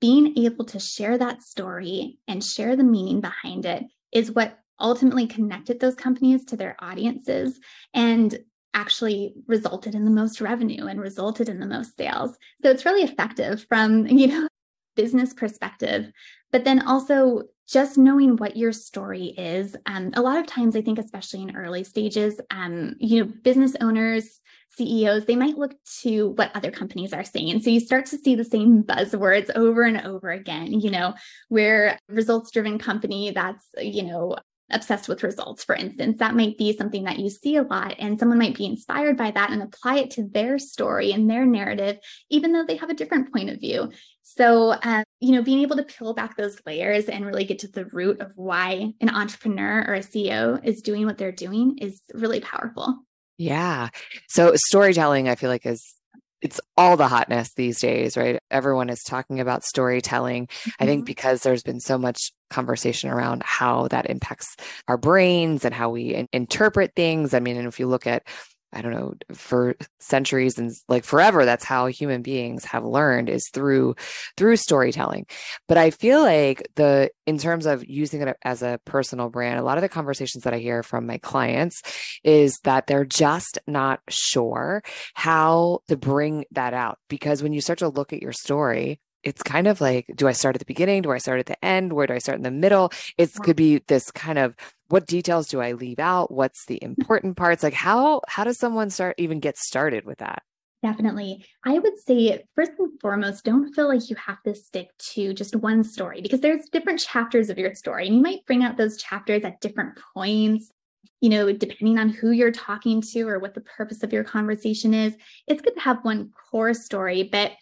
Being 0.00 0.36
able 0.38 0.64
to 0.66 0.80
share 0.80 1.18
that 1.18 1.42
story 1.42 2.18
and 2.26 2.42
share 2.42 2.74
the 2.74 2.84
meaning 2.84 3.20
behind 3.20 3.66
it 3.66 3.84
is 4.10 4.32
what 4.32 4.58
ultimately 4.80 5.26
connected 5.26 5.78
those 5.78 5.94
companies 5.94 6.44
to 6.46 6.56
their 6.56 6.76
audiences 6.80 7.60
and 7.94 8.36
actually 8.74 9.34
resulted 9.46 9.94
in 9.94 10.04
the 10.04 10.10
most 10.10 10.40
revenue 10.40 10.86
and 10.86 11.00
resulted 11.00 11.48
in 11.48 11.60
the 11.60 11.66
most 11.66 11.96
sales. 11.96 12.36
So 12.62 12.70
it's 12.70 12.84
really 12.84 13.02
effective 13.02 13.66
from, 13.68 14.06
you 14.06 14.26
know, 14.28 14.48
business 14.94 15.32
perspective, 15.32 16.10
but 16.50 16.64
then 16.64 16.86
also 16.86 17.44
just 17.68 17.96
knowing 17.96 18.36
what 18.36 18.56
your 18.56 18.72
story 18.72 19.28
is. 19.38 19.74
Um, 19.86 20.10
a 20.14 20.20
lot 20.20 20.38
of 20.38 20.46
times, 20.46 20.76
I 20.76 20.82
think, 20.82 20.98
especially 20.98 21.42
in 21.42 21.56
early 21.56 21.84
stages, 21.84 22.38
um, 22.50 22.94
you 22.98 23.24
know, 23.24 23.32
business 23.42 23.74
owners, 23.80 24.40
CEOs, 24.76 25.26
they 25.26 25.36
might 25.36 25.56
look 25.56 25.74
to 26.00 26.30
what 26.30 26.54
other 26.54 26.70
companies 26.70 27.12
are 27.12 27.24
saying. 27.24 27.62
So 27.62 27.70
you 27.70 27.80
start 27.80 28.06
to 28.06 28.18
see 28.18 28.34
the 28.34 28.44
same 28.44 28.82
buzzwords 28.82 29.50
over 29.54 29.82
and 29.82 30.00
over 30.06 30.30
again, 30.30 30.80
you 30.80 30.90
know, 30.90 31.14
we're 31.50 31.98
results 32.08 32.50
driven 32.50 32.78
company 32.78 33.30
that's, 33.30 33.66
you 33.78 34.02
know, 34.02 34.36
obsessed 34.72 35.08
with 35.08 35.22
results, 35.22 35.64
for 35.64 35.74
instance, 35.74 36.18
that 36.18 36.34
might 36.34 36.58
be 36.58 36.76
something 36.76 37.04
that 37.04 37.18
you 37.18 37.30
see 37.30 37.56
a 37.56 37.62
lot, 37.62 37.94
and 37.98 38.18
someone 38.18 38.38
might 38.38 38.56
be 38.56 38.66
inspired 38.66 39.16
by 39.16 39.30
that 39.30 39.50
and 39.50 39.62
apply 39.62 39.96
it 39.98 40.10
to 40.12 40.28
their 40.28 40.58
story 40.58 41.12
and 41.12 41.28
their 41.30 41.44
narrative, 41.44 41.98
even 42.30 42.52
though 42.52 42.64
they 42.64 42.76
have 42.76 42.90
a 42.90 42.94
different 42.94 43.32
point 43.32 43.50
of 43.50 43.60
view. 43.60 43.90
So, 44.22 44.76
um, 44.82 45.04
you 45.20 45.32
know, 45.32 45.42
being 45.42 45.60
able 45.60 45.76
to 45.76 45.82
peel 45.82 46.14
back 46.14 46.36
those 46.36 46.58
layers 46.64 47.06
and 47.06 47.26
really 47.26 47.44
get 47.44 47.60
to 47.60 47.68
the 47.68 47.86
root 47.86 48.20
of 48.20 48.32
why 48.36 48.92
an 49.00 49.10
entrepreneur 49.10 49.84
or 49.86 49.94
a 49.94 50.00
CEO 50.00 50.64
is 50.64 50.82
doing 50.82 51.06
what 51.06 51.18
they're 51.18 51.32
doing 51.32 51.78
is 51.78 52.00
really 52.14 52.40
powerful. 52.40 52.98
Yeah. 53.38 53.88
So, 54.28 54.52
storytelling, 54.54 55.28
I 55.28 55.34
feel 55.34 55.50
like, 55.50 55.66
is 55.66 55.94
it's 56.42 56.60
all 56.76 56.96
the 56.96 57.08
hotness 57.08 57.54
these 57.54 57.80
days, 57.80 58.16
right? 58.16 58.40
Everyone 58.50 58.90
is 58.90 59.02
talking 59.02 59.40
about 59.40 59.62
storytelling. 59.64 60.46
Mm-hmm. 60.48 60.70
I 60.80 60.86
think 60.86 61.00
mm-hmm. 61.00 61.06
because 61.06 61.42
there's 61.42 61.62
been 61.62 61.80
so 61.80 61.96
much 61.96 62.32
conversation 62.50 63.10
around 63.10 63.42
how 63.44 63.88
that 63.88 64.10
impacts 64.10 64.56
our 64.88 64.98
brains 64.98 65.64
and 65.64 65.72
how 65.72 65.90
we 65.90 66.14
in- 66.14 66.28
interpret 66.32 66.92
things. 66.94 67.32
I 67.32 67.40
mean, 67.40 67.56
and 67.56 67.68
if 67.68 67.78
you 67.80 67.86
look 67.86 68.06
at 68.06 68.24
I 68.72 68.82
don't 68.82 68.92
know, 68.92 69.14
for 69.32 69.76
centuries 70.00 70.58
and 70.58 70.72
like 70.88 71.04
forever, 71.04 71.44
that's 71.44 71.64
how 71.64 71.86
human 71.86 72.22
beings 72.22 72.64
have 72.64 72.84
learned 72.84 73.28
is 73.28 73.48
through 73.52 73.94
through 74.36 74.56
storytelling. 74.56 75.26
But 75.68 75.78
I 75.78 75.90
feel 75.90 76.20
like 76.22 76.68
the 76.76 77.10
in 77.26 77.38
terms 77.38 77.66
of 77.66 77.84
using 77.86 78.22
it 78.22 78.36
as 78.44 78.62
a 78.62 78.80
personal 78.84 79.28
brand, 79.28 79.58
a 79.58 79.64
lot 79.64 79.78
of 79.78 79.82
the 79.82 79.88
conversations 79.88 80.44
that 80.44 80.54
I 80.54 80.58
hear 80.58 80.82
from 80.82 81.06
my 81.06 81.18
clients 81.18 81.82
is 82.24 82.58
that 82.64 82.86
they're 82.86 83.04
just 83.04 83.58
not 83.66 84.00
sure 84.08 84.82
how 85.14 85.80
to 85.88 85.96
bring 85.96 86.44
that 86.52 86.74
out. 86.74 86.98
Because 87.08 87.42
when 87.42 87.52
you 87.52 87.60
start 87.60 87.80
to 87.80 87.88
look 87.88 88.12
at 88.12 88.22
your 88.22 88.32
story, 88.32 89.00
it's 89.22 89.42
kind 89.42 89.66
of 89.66 89.80
like 89.80 90.06
do 90.14 90.26
i 90.26 90.32
start 90.32 90.56
at 90.56 90.58
the 90.58 90.64
beginning 90.64 91.02
do 91.02 91.10
i 91.10 91.18
start 91.18 91.38
at 91.38 91.46
the 91.46 91.64
end 91.64 91.92
where 91.92 92.06
do 92.06 92.14
i 92.14 92.18
start 92.18 92.36
in 92.36 92.42
the 92.42 92.50
middle 92.50 92.90
it 93.16 93.32
could 93.42 93.56
be 93.56 93.78
this 93.86 94.10
kind 94.10 94.38
of 94.38 94.54
what 94.92 95.06
details 95.06 95.48
do 95.48 95.60
i 95.60 95.72
leave 95.72 95.98
out 95.98 96.30
what's 96.30 96.66
the 96.66 96.74
mm-hmm. 96.76 97.00
important 97.00 97.36
parts 97.36 97.62
like 97.62 97.72
how 97.72 98.20
how 98.28 98.44
does 98.44 98.58
someone 98.58 98.90
start 98.90 99.14
even 99.18 99.40
get 99.40 99.56
started 99.56 100.04
with 100.04 100.18
that 100.18 100.42
Definitely. 100.82 101.46
I 101.64 101.78
would 101.78 101.96
say, 101.96 102.42
first 102.56 102.72
and 102.76 103.00
foremost, 103.00 103.44
don't 103.44 103.72
feel 103.72 103.86
like 103.86 104.10
you 104.10 104.16
have 104.16 104.42
to 104.42 104.52
stick 104.52 104.88
to 105.12 105.32
just 105.32 105.54
one 105.54 105.84
story 105.84 106.20
because 106.20 106.40
there's 106.40 106.68
different 106.72 106.98
chapters 106.98 107.50
of 107.50 107.56
your 107.56 107.72
story. 107.76 108.08
And 108.08 108.16
you 108.16 108.20
might 108.20 108.44
bring 108.46 108.64
out 108.64 108.76
those 108.76 109.00
chapters 109.00 109.44
at 109.44 109.60
different 109.60 109.96
points, 110.12 110.72
you 111.20 111.28
know, 111.28 111.52
depending 111.52 112.00
on 112.00 112.08
who 112.08 112.32
you're 112.32 112.50
talking 112.50 113.00
to 113.12 113.28
or 113.28 113.38
what 113.38 113.54
the 113.54 113.60
purpose 113.60 114.02
of 114.02 114.12
your 114.12 114.24
conversation 114.24 114.92
is. 114.92 115.14
It's 115.46 115.62
good 115.62 115.76
to 115.76 115.80
have 115.80 115.98
one 116.02 116.32
core 116.50 116.74
story, 116.74 117.28
but 117.30 117.52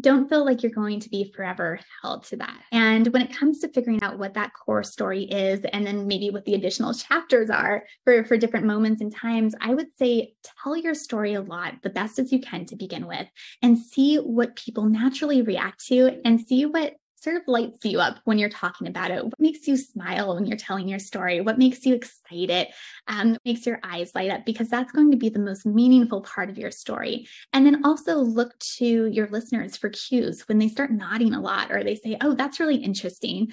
don't 0.00 0.28
feel 0.28 0.44
like 0.44 0.62
you're 0.62 0.72
going 0.72 1.00
to 1.00 1.08
be 1.08 1.32
forever 1.34 1.78
held 2.00 2.24
to 2.24 2.36
that. 2.36 2.60
And 2.72 3.06
when 3.08 3.22
it 3.22 3.36
comes 3.36 3.58
to 3.60 3.68
figuring 3.68 4.02
out 4.02 4.18
what 4.18 4.34
that 4.34 4.52
core 4.52 4.82
story 4.82 5.24
is, 5.24 5.60
and 5.72 5.86
then 5.86 6.06
maybe 6.06 6.30
what 6.30 6.44
the 6.44 6.54
additional 6.54 6.94
chapters 7.08 7.50
are 7.50 7.84
for, 8.04 8.24
for 8.24 8.36
different 8.36 8.66
moments 8.66 9.00
and 9.00 9.14
times, 9.14 9.54
I 9.60 9.74
would 9.74 9.94
say 9.96 10.34
tell 10.62 10.76
your 10.76 10.94
story 10.94 11.34
a 11.34 11.42
lot, 11.42 11.74
the 11.82 11.90
best 11.90 12.18
as 12.18 12.32
you 12.32 12.40
can 12.40 12.64
to 12.66 12.76
begin 12.76 13.06
with, 13.06 13.26
and 13.60 13.78
see 13.78 14.16
what 14.16 14.56
people 14.56 14.84
naturally 14.84 15.42
react 15.42 15.86
to 15.86 16.20
and 16.24 16.40
see 16.40 16.66
what 16.66 16.94
sort 17.22 17.36
of 17.36 17.42
lights 17.46 17.84
you 17.84 18.00
up 18.00 18.18
when 18.24 18.38
you're 18.38 18.48
talking 18.48 18.86
about 18.86 19.10
it? 19.10 19.24
What 19.24 19.38
makes 19.38 19.66
you 19.66 19.76
smile 19.76 20.34
when 20.34 20.46
you're 20.46 20.56
telling 20.56 20.88
your 20.88 20.98
story? 20.98 21.40
What 21.40 21.58
makes 21.58 21.84
you 21.86 21.94
excited? 21.94 22.68
Um, 23.08 23.36
makes 23.44 23.66
your 23.66 23.80
eyes 23.82 24.12
light 24.14 24.30
up? 24.30 24.44
Because 24.44 24.68
that's 24.68 24.92
going 24.92 25.10
to 25.10 25.16
be 25.16 25.28
the 25.28 25.38
most 25.38 25.66
meaningful 25.66 26.22
part 26.22 26.50
of 26.50 26.58
your 26.58 26.70
story. 26.70 27.28
And 27.52 27.64
then 27.64 27.84
also 27.84 28.16
look 28.16 28.58
to 28.76 29.06
your 29.06 29.28
listeners 29.28 29.76
for 29.76 29.90
cues 29.90 30.46
when 30.48 30.58
they 30.58 30.68
start 30.68 30.90
nodding 30.90 31.34
a 31.34 31.40
lot 31.40 31.70
or 31.70 31.84
they 31.84 31.94
say, 31.94 32.16
oh, 32.20 32.34
that's 32.34 32.60
really 32.60 32.76
interesting 32.76 33.52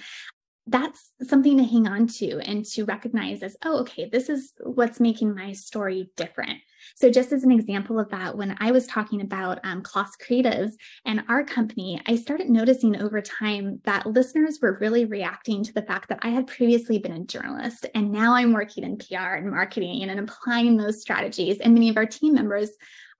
that's 0.67 1.11
something 1.23 1.57
to 1.57 1.63
hang 1.63 1.87
on 1.87 2.05
to 2.05 2.39
and 2.41 2.63
to 2.63 2.83
recognize 2.85 3.41
as, 3.41 3.57
oh, 3.65 3.79
okay, 3.79 4.07
this 4.07 4.29
is 4.29 4.53
what's 4.59 4.99
making 4.99 5.33
my 5.33 5.51
story 5.51 6.11
different. 6.15 6.59
So, 6.95 7.09
just 7.09 7.31
as 7.31 7.43
an 7.43 7.51
example 7.51 7.99
of 7.99 8.09
that, 8.09 8.37
when 8.37 8.55
I 8.59 8.71
was 8.71 8.87
talking 8.87 9.21
about 9.21 9.59
um, 9.63 9.81
Creatives 9.81 10.73
and 11.05 11.23
our 11.29 11.43
company, 11.43 12.01
I 12.05 12.15
started 12.15 12.49
noticing 12.49 13.01
over 13.01 13.21
time 13.21 13.79
that 13.85 14.05
listeners 14.05 14.59
were 14.61 14.77
really 14.79 15.05
reacting 15.05 15.63
to 15.63 15.73
the 15.73 15.81
fact 15.81 16.09
that 16.09 16.19
I 16.21 16.29
had 16.29 16.47
previously 16.47 16.99
been 16.99 17.13
a 17.13 17.25
journalist 17.25 17.85
and 17.95 18.11
now 18.11 18.33
I'm 18.33 18.53
working 18.53 18.83
in 18.83 18.97
PR 18.97 19.35
and 19.35 19.49
marketing 19.49 20.03
and 20.03 20.19
applying 20.19 20.77
those 20.77 21.01
strategies. 21.01 21.57
And 21.59 21.73
many 21.73 21.89
of 21.89 21.97
our 21.97 22.05
team 22.05 22.33
members 22.33 22.71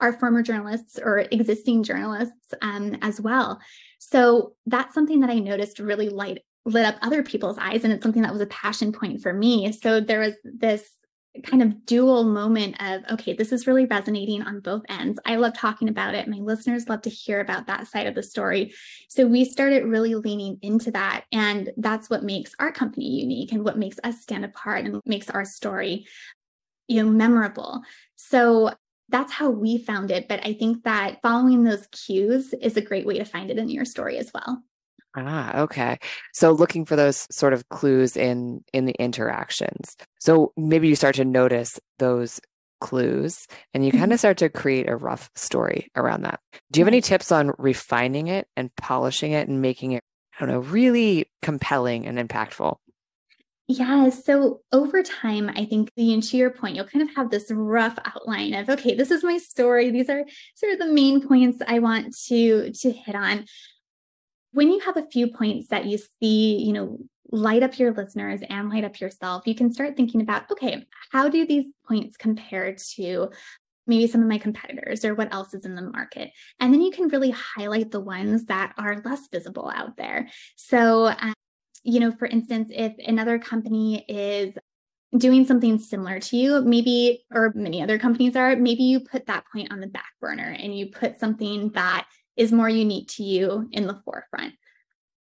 are 0.02 0.14
former 0.14 0.42
journalists 0.42 0.98
or 0.98 1.20
existing 1.32 1.84
journalists 1.84 2.54
um, 2.62 2.98
as 3.02 3.20
well. 3.20 3.60
So 4.00 4.54
that's 4.66 4.96
something 4.96 5.20
that 5.22 5.30
I 5.30 5.40
noticed 5.40 5.80
really 5.80 6.10
light 6.10 6.40
lit 6.66 6.86
up 6.86 6.98
other 7.02 7.24
people's 7.24 7.58
eyes 7.58 7.84
and 7.84 7.94
it's 7.94 8.04
something 8.04 8.22
that 8.22 8.32
was 8.32 8.42
a 8.42 8.48
passion 8.48 8.92
point 8.92 9.22
for 9.22 9.34
me 9.34 9.72
so 9.72 10.02
there 10.02 10.20
was 10.20 10.34
this 10.44 10.90
kind 11.44 11.62
of 11.62 11.86
dual 11.86 12.24
moment 12.24 12.76
of 12.82 13.04
okay 13.12 13.34
this 13.34 13.52
is 13.52 13.68
really 13.68 13.86
resonating 13.86 14.42
on 14.42 14.60
both 14.60 14.84
ends. 14.90 15.20
I 15.26 15.36
love 15.36 15.54
talking 15.54 15.90
about 15.90 16.16
it. 16.16 16.28
My 16.28 16.38
listeners 16.38 16.88
love 16.88 17.02
to 17.04 17.10
hear 17.10 17.40
about 17.40 17.68
that 17.68 17.88
side 17.88 18.08
of 18.08 18.16
the 18.16 18.24
story. 18.24 18.74
So 19.08 19.26
we 19.26 19.46
started 19.46 19.86
really 19.86 20.16
leaning 20.16 20.58
into 20.62 20.92
that 20.92 21.26
and 21.32 21.72
that's 21.78 22.10
what 22.10 22.24
makes 22.24 22.54
our 22.60 22.72
company 22.72 23.08
unique 23.20 23.52
and 23.52 23.64
what 23.64 23.78
makes 23.78 24.00
us 24.04 24.22
stand 24.22 24.46
apart 24.46 24.86
and 24.86 25.02
makes 25.06 25.30
our 25.30 25.46
story 25.46 26.06
you 26.88 27.04
know 27.04 27.10
memorable. 27.10 27.82
So 28.16 28.72
that's 29.10 29.34
how 29.34 29.50
we 29.50 29.80
found 29.80 30.12
it 30.12 30.28
but 30.28 30.40
i 30.46 30.54
think 30.54 30.84
that 30.84 31.20
following 31.22 31.64
those 31.64 31.88
cues 31.88 32.54
is 32.62 32.78
a 32.78 32.82
great 32.82 33.06
way 33.06 33.18
to 33.18 33.26
find 33.26 33.50
it 33.50 33.58
in 33.58 33.68
your 33.68 33.86
story 33.86 34.18
as 34.18 34.32
well 34.34 34.64
Ah, 35.16 35.62
okay. 35.62 35.98
So 36.34 36.52
looking 36.52 36.86
for 36.86 36.96
those 36.96 37.28
sort 37.32 37.54
of 37.54 37.68
clues 37.70 38.16
in 38.16 38.64
in 38.74 38.86
the 38.86 38.96
interactions. 39.00 39.96
So 40.20 40.54
maybe 40.56 40.88
you 40.88 40.96
start 40.96 41.16
to 41.16 41.26
notice 41.26 41.80
those 41.98 42.40
clues 42.80 43.48
and 43.74 43.86
you 43.86 43.92
kind 43.92 44.06
of 44.06 44.10
mm-hmm. 44.10 44.18
start 44.18 44.38
to 44.38 44.50
create 44.50 44.90
a 44.90 44.96
rough 44.96 45.30
story 45.36 45.92
around 45.96 46.24
that. 46.24 46.40
Do 46.72 46.80
you 46.80 46.86
have 46.86 46.92
any 46.92 47.02
tips 47.02 47.32
on 47.32 47.54
refining 47.58 48.28
it 48.28 48.48
and 48.56 48.74
polishing 48.76 49.34
it 49.34 49.48
and 49.48 49.62
making 49.62 49.94
it, 49.94 50.04
I 50.36 50.46
don't 50.46 50.50
know, 50.50 50.60
really 50.60 51.30
compelling 51.42 52.08
and 52.08 52.18
impactful? 52.18 52.78
Yeah. 53.68 54.10
So 54.10 54.62
over 54.72 55.04
time, 55.04 55.52
I 55.56 55.66
think 55.66 55.92
the 55.96 56.12
and 56.14 56.24
to 56.24 56.38
your 56.38 56.50
point, 56.50 56.76
you'll 56.76 56.86
kind 56.86 57.08
of 57.08 57.16
have 57.16 57.30
this 57.30 57.52
rough 57.52 57.98
outline 58.04 58.56
of 58.56 58.68
okay, 58.68 58.96
this 58.96 59.12
is 59.12 59.24
my 59.24 59.38
story. 59.38 59.92
These 59.92 60.10
are 60.10 60.26
sort 60.56 60.74
of 60.74 60.80
the 60.80 60.92
main 60.92 61.28
points 61.28 61.62
I 61.68 61.78
want 61.78 62.18
to 62.28 62.72
to 62.72 62.92
hit 62.92 63.14
on 63.14 63.46
when 64.52 64.72
you 64.72 64.80
have 64.80 64.98
a 64.98 65.06
few 65.08 65.28
points 65.28 65.68
that 65.70 65.86
you 65.86 66.00
see, 66.20 66.64
you 66.64 66.74
know, 66.74 66.98
light 67.32 67.64
up 67.64 67.78
your 67.78 67.94
listeners 67.94 68.42
and 68.50 68.70
light 68.70 68.84
up 68.84 69.00
yourself, 69.00 69.46
you 69.46 69.56
can 69.56 69.72
start 69.72 69.96
thinking 69.96 70.22
about, 70.22 70.50
okay, 70.52 70.86
how 71.12 71.30
do 71.30 71.46
these 71.46 71.66
points 71.88 72.18
compare 72.18 72.76
to 72.96 73.30
maybe 73.86 74.08
some 74.08 74.22
of 74.22 74.28
my 74.28 74.38
competitors 74.38 75.06
or 75.06 75.16
what 75.16 75.34
else 75.34 75.54
is 75.54 75.66
in 75.66 75.76
the 75.76 75.82
market? 75.82 76.32
And 76.60 76.74
then 76.74 76.82
you 76.82 76.92
can 76.92 77.08
really 77.10 77.32
highlight 77.32 77.92
the 77.92 78.00
ones 78.00 78.46
that 78.46 78.74
are 78.78 79.02
less 79.06 79.28
visible 79.32 79.72
out 79.74 79.98
there. 79.98 80.30
So, 80.56 81.08
um, 81.08 81.34
you 81.84 82.00
know, 82.00 82.12
for 82.12 82.26
instance, 82.28 82.72
if 82.74 82.94
another 83.06 83.40
company 83.40 84.04
is 84.08 84.58
doing 85.18 85.46
something 85.46 85.80
similar 85.80 86.20
to 86.20 86.38
you, 86.38 86.62
maybe, 86.62 87.26
or 87.34 87.52
many 87.56 87.82
other 87.82 87.98
companies 87.98 88.36
are, 88.36 88.56
maybe 88.56 88.84
you 88.84 89.00
put 89.00 89.26
that 89.26 89.46
point 89.52 89.72
on 89.72 89.80
the 89.80 89.88
back 89.88 90.12
burner 90.22 90.56
and 90.60 90.78
you 90.78 90.88
put 90.88 91.20
something 91.20 91.70
that 91.70 92.08
is 92.40 92.54
more 92.54 92.70
unique 92.70 93.10
to 93.10 93.24
you 93.24 93.68
in 93.74 93.86
the 93.86 94.02
forefront. 94.06 94.54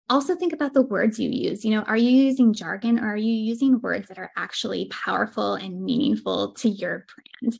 Also, 0.09 0.37
think 0.37 0.53
about 0.53 0.75
the 0.75 0.83
words 0.83 1.19
you 1.19 1.31
use. 1.31 1.65
You 1.65 1.73
know, 1.73 1.83
are 1.83 1.97
you 1.97 2.11
using 2.11 2.53
jargon 2.53 3.01
or 3.01 3.15
are 3.15 3.17
you 3.17 3.33
using 3.33 3.81
words 3.81 4.07
that 4.09 4.19
are 4.19 4.31
actually 4.37 4.87
powerful 4.91 5.55
and 5.55 5.83
meaningful 5.83 6.53
to 6.57 6.69
your 6.69 7.07
brand? 7.43 7.59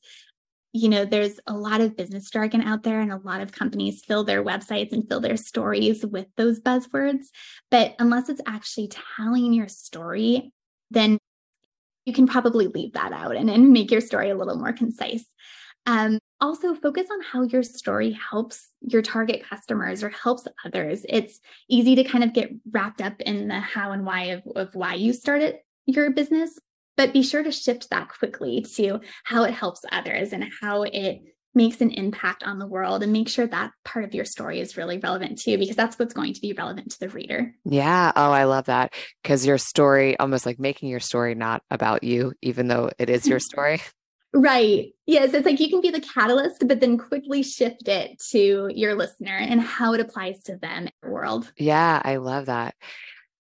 You 0.73 0.91
know, 0.91 1.07
there's 1.07 1.41
a 1.47 1.55
lot 1.55 1.81
of 1.81 1.97
business 1.97 2.31
jargon 2.31 2.61
out 2.61 2.83
there, 2.83 3.01
and 3.01 3.11
a 3.11 3.17
lot 3.17 3.41
of 3.41 3.51
companies 3.51 4.05
fill 4.05 4.25
their 4.25 4.45
websites 4.45 4.93
and 4.93 5.09
fill 5.09 5.21
their 5.21 5.39
stories 5.39 6.05
with 6.05 6.27
those 6.37 6.61
buzzwords. 6.61 7.29
But 7.71 7.95
unless 7.99 8.29
it's 8.29 8.43
actually 8.47 8.91
telling 9.17 9.55
your 9.55 9.69
story, 9.69 10.53
then 10.91 11.19
you 12.05 12.13
can 12.13 12.27
probably 12.27 12.67
leave 12.67 12.93
that 12.93 13.13
out 13.13 13.37
and, 13.37 13.49
and 13.49 13.73
make 13.73 13.91
your 13.91 14.03
story 14.03 14.29
a 14.29 14.37
little 14.37 14.59
more 14.59 14.75
concise. 14.75 15.25
Um, 15.87 16.19
also, 16.41 16.75
focus 16.75 17.07
on 17.11 17.23
how 17.23 17.43
your 17.43 17.63
story 17.63 18.13
helps 18.13 18.69
your 18.81 19.01
target 19.01 19.43
customers 19.49 20.03
or 20.03 20.11
helps 20.11 20.47
others. 20.65 21.07
It's 21.09 21.41
easy 21.69 21.95
to 21.97 22.05
kind 22.05 22.25
of 22.25 22.35
get 22.35 22.51
wrapped 22.71 23.01
up 23.01 23.21
in 23.23 23.49
the 23.49 23.59
how 23.59 23.93
and 23.93 24.05
why 24.05 24.25
of, 24.25 24.43
of 24.55 24.75
why 24.75 24.95
you 24.95 25.13
started 25.15 25.57
your 25.87 26.11
business, 26.11 26.59
but 26.97 27.13
be 27.13 27.23
sure 27.23 27.43
to 27.43 27.53
shift 27.53 27.89
that 27.91 28.11
quickly 28.11 28.67
to 28.75 29.01
how 29.25 29.45
it 29.45 29.55
helps 29.55 29.81
others 29.91 30.33
and 30.33 30.45
how 30.61 30.83
it 30.83 31.23
makes 31.55 31.81
an 31.81 31.91
impact 31.91 32.45
on 32.45 32.59
the 32.59 32.67
world 32.67 33.03
and 33.03 33.13
make 33.13 33.31
sure 33.31 33.47
that 33.47 33.71
part 33.83 34.05
of 34.05 34.15
your 34.15 34.27
story 34.27 34.61
is 34.61 34.77
really 34.77 34.99
relevant 34.99 35.39
too 35.39 35.57
because 35.57 35.75
that's 35.75 35.99
what's 35.99 36.13
going 36.13 36.35
to 36.35 36.41
be 36.43 36.53
relevant 36.53 36.91
to 36.91 37.01
the 37.01 37.09
reader. 37.09 37.55
Yeah. 37.65 38.13
Oh 38.15 38.31
i 38.31 38.45
love 38.45 38.67
that. 38.67 38.93
Because 39.23 39.47
your 39.47 39.57
story 39.57 40.19
almost 40.19 40.45
like 40.45 40.59
making 40.59 40.91
your 40.91 41.01
story 41.01 41.35
not 41.35 41.63
about 41.71 42.05
you 42.05 42.35
even 42.43 42.69
though 42.69 42.91
it 42.99 43.09
is 43.09 43.27
your 43.27 43.41
story 43.41 43.81
Right. 44.37 44.93
Yes. 45.07 45.33
It's 45.33 45.47
like 45.47 45.61
you 45.61 45.71
can 45.71 45.81
be 45.81 45.91
the 45.91 46.01
catalyst, 46.01 46.69
but 46.69 46.81
then 46.81 46.99
quickly 46.99 47.43
shift 47.43 47.89
it 47.89 48.21
to 48.33 48.71
your 48.75 48.95
listener 48.95 49.35
and 49.35 49.63
how 49.63 49.95
it 49.95 50.01
applies 50.01 50.43
to 50.43 50.57
them 50.57 50.89
in 50.89 50.93
the 51.03 51.09
world. 51.09 51.51
Yeah, 51.57 52.03
I 52.05 52.17
love 52.17 52.47
that. 52.47 52.75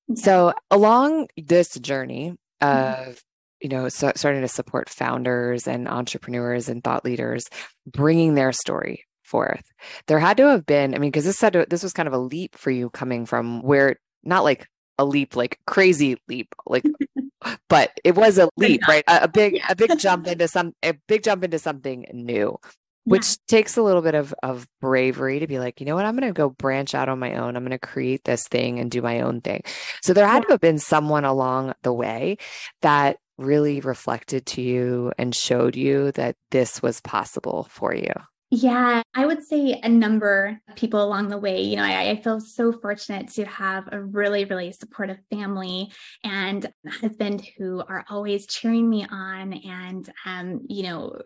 Yeah. 0.09 0.15
So, 0.17 0.55
along 0.71 1.29
this 1.37 1.75
journey 1.75 2.38
mm-hmm. 2.62 2.67
of, 2.67 3.07
mm-hmm. 3.09 3.12
you 3.61 3.69
know, 3.69 3.91
so 3.91 4.11
starting 4.17 4.41
to 4.41 4.49
support 4.49 4.88
founders 4.88 5.67
and 5.67 5.87
entrepreneurs 5.87 6.71
and 6.71 6.83
thought 6.83 7.05
leaders, 7.05 7.45
bringing 7.87 8.35
their 8.35 8.53
story 8.53 9.05
forth, 9.23 9.71
there 10.07 10.19
had 10.19 10.38
to 10.38 10.45
have 10.45 10.65
been, 10.65 10.95
I 10.95 10.99
mean, 10.99 11.11
because 11.11 11.26
this 11.26 11.37
said 11.37 11.67
this 11.69 11.83
was 11.83 11.93
kind 11.93 12.07
of 12.07 12.15
a 12.15 12.19
leap 12.19 12.57
for 12.57 12.71
you 12.71 12.88
coming 12.88 13.26
from 13.26 13.61
where 13.61 13.97
not 14.25 14.45
like 14.45 14.67
a 14.99 15.05
leap, 15.05 15.37
like 15.37 15.59
crazy 15.67 16.17
leap, 16.26 16.55
like 16.65 16.87
but 17.69 17.93
it 18.05 18.14
was 18.14 18.38
a 18.38 18.49
leap, 18.57 18.87
right? 18.88 19.05
A, 19.09 19.25
a 19.25 19.28
big, 19.28 19.61
a 19.69 19.76
big 19.76 19.99
jump 19.99 20.26
into 20.26 20.49
some, 20.49 20.75
a 20.83 20.95
big 21.07 21.23
jump 21.23 21.45
into 21.45 21.59
something 21.59 22.07
new. 22.12 22.59
which 23.05 23.28
yeah. 23.28 23.35
takes 23.47 23.76
a 23.76 23.83
little 23.83 24.02
bit 24.02 24.14
of, 24.16 24.35
of 24.43 24.66
bravery 24.81 25.38
to 25.38 25.47
be 25.47 25.61
like, 25.61 25.81
you 25.81 25.87
know 25.87 25.95
what, 25.95 26.05
I'm 26.05 26.16
going 26.16 26.28
to 26.28 26.37
go 26.37 26.50
branch 26.50 26.95
out 26.95 27.09
on 27.09 27.21
my 27.21 27.37
own. 27.37 27.57
I'm 27.57 27.62
going 27.62 27.71
to 27.71 27.78
create 27.78 28.25
this 28.25 28.49
thing 28.49 28.81
and 28.81 28.90
do 28.90 29.00
my 29.00 29.21
own 29.21 29.40
thing. 29.40 29.62
So 30.02 30.12
there 30.12 30.26
had 30.26 30.43
to 30.43 30.49
have 30.50 30.61
been 30.61 30.78
someone 30.78 31.25
along 31.25 31.75
the 31.83 31.93
way 31.93 32.38
that 32.83 33.19
really 33.38 33.81
reflected 33.81 34.47
to 34.47 34.62
you 34.62 35.12
and 35.19 35.35
showed 35.35 35.76
you 35.76 36.11
that 36.12 36.37
this 36.50 36.83
was 36.83 37.00
possible 37.00 37.69
for 37.71 37.95
you. 37.95 38.12
Yeah, 38.59 39.03
I 39.15 39.27
would 39.27 39.45
say 39.45 39.79
a 39.83 39.89
number 39.91 40.59
of 40.67 40.77
people 40.77 41.05
along 41.05 41.29
the 41.29 41.37
way. 41.37 41.61
You 41.61 41.77
know, 41.77 41.83
I, 41.83 42.13
I, 42.13 42.23
feel 42.23 42.41
so 42.41 42.73
fortunate 42.73 43.29
to 43.35 43.45
have 43.45 43.87
a 43.93 44.03
really, 44.03 44.47
really 44.47 44.73
supportive 44.73 45.19
family 45.29 45.93
and 46.25 46.67
husband 46.89 47.47
who 47.59 47.83
are 47.87 48.07
always 48.09 48.47
cheering 48.47 48.89
me 48.89 49.07
on 49.11 49.53
and, 49.53 50.11
um, 50.25 50.63
you 50.71 50.85
know, 50.85 51.21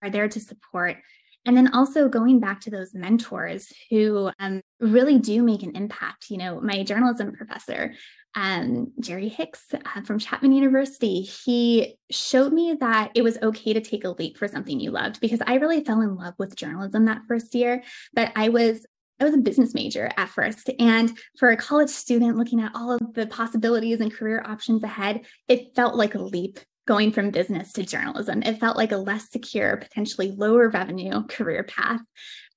are 0.00 0.10
there 0.10 0.28
to 0.28 0.38
support. 0.38 0.98
And 1.44 1.56
then 1.56 1.74
also 1.74 2.08
going 2.08 2.38
back 2.38 2.60
to 2.60 2.70
those 2.70 2.94
mentors 2.94 3.72
who 3.90 4.30
um, 4.38 4.60
really 4.78 5.18
do 5.18 5.42
make 5.42 5.64
an 5.64 5.74
impact. 5.74 6.30
You 6.30 6.38
know, 6.38 6.60
my 6.60 6.84
journalism 6.84 7.32
professor, 7.32 7.94
um, 8.34 8.92
Jerry 9.00 9.28
Hicks 9.28 9.64
uh, 9.72 10.02
from 10.02 10.18
Chapman 10.18 10.52
University, 10.52 11.22
he 11.22 11.96
showed 12.10 12.52
me 12.52 12.76
that 12.80 13.10
it 13.14 13.22
was 13.22 13.38
okay 13.42 13.72
to 13.72 13.80
take 13.80 14.04
a 14.04 14.10
leap 14.10 14.38
for 14.38 14.46
something 14.46 14.78
you 14.78 14.90
loved 14.90 15.20
because 15.20 15.40
I 15.46 15.54
really 15.54 15.84
fell 15.84 16.00
in 16.00 16.14
love 16.16 16.34
with 16.38 16.56
journalism 16.56 17.06
that 17.06 17.22
first 17.26 17.54
year. 17.54 17.82
But 18.14 18.32
I 18.36 18.48
was 18.48 18.86
I 19.20 19.24
was 19.24 19.34
a 19.34 19.38
business 19.38 19.74
major 19.74 20.10
at 20.16 20.30
first. 20.30 20.70
And 20.78 21.16
for 21.38 21.50
a 21.50 21.56
college 21.56 21.90
student 21.90 22.38
looking 22.38 22.60
at 22.60 22.72
all 22.74 22.92
of 22.92 23.00
the 23.12 23.26
possibilities 23.26 24.00
and 24.00 24.12
career 24.12 24.42
options 24.46 24.82
ahead, 24.82 25.26
it 25.46 25.74
felt 25.76 25.94
like 25.94 26.14
a 26.14 26.22
leap 26.22 26.58
going 26.86 27.12
from 27.12 27.30
business 27.30 27.72
to 27.74 27.84
journalism. 27.84 28.42
It 28.42 28.58
felt 28.58 28.78
like 28.78 28.92
a 28.92 28.96
less 28.96 29.30
secure, 29.30 29.76
potentially 29.76 30.30
lower 30.30 30.70
revenue 30.70 31.22
career 31.26 31.64
path. 31.64 32.00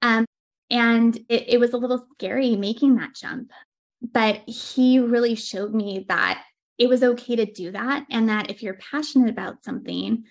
Um, 0.01 0.25
and 0.69 1.17
it, 1.27 1.49
it 1.49 1.59
was 1.59 1.73
a 1.73 1.77
little 1.77 2.05
scary 2.13 2.55
making 2.55 2.95
that 2.95 3.13
jump. 3.13 3.51
But 4.11 4.41
he 4.47 4.99
really 4.99 5.35
showed 5.35 5.73
me 5.73 6.05
that 6.09 6.43
it 6.77 6.89
was 6.89 7.03
okay 7.03 7.35
to 7.35 7.45
do 7.45 7.71
that. 7.71 8.05
And 8.09 8.29
that 8.29 8.49
if 8.49 8.61
you're 8.61 8.75
passionate 8.75 9.29
about 9.29 9.63
something, 9.63 10.23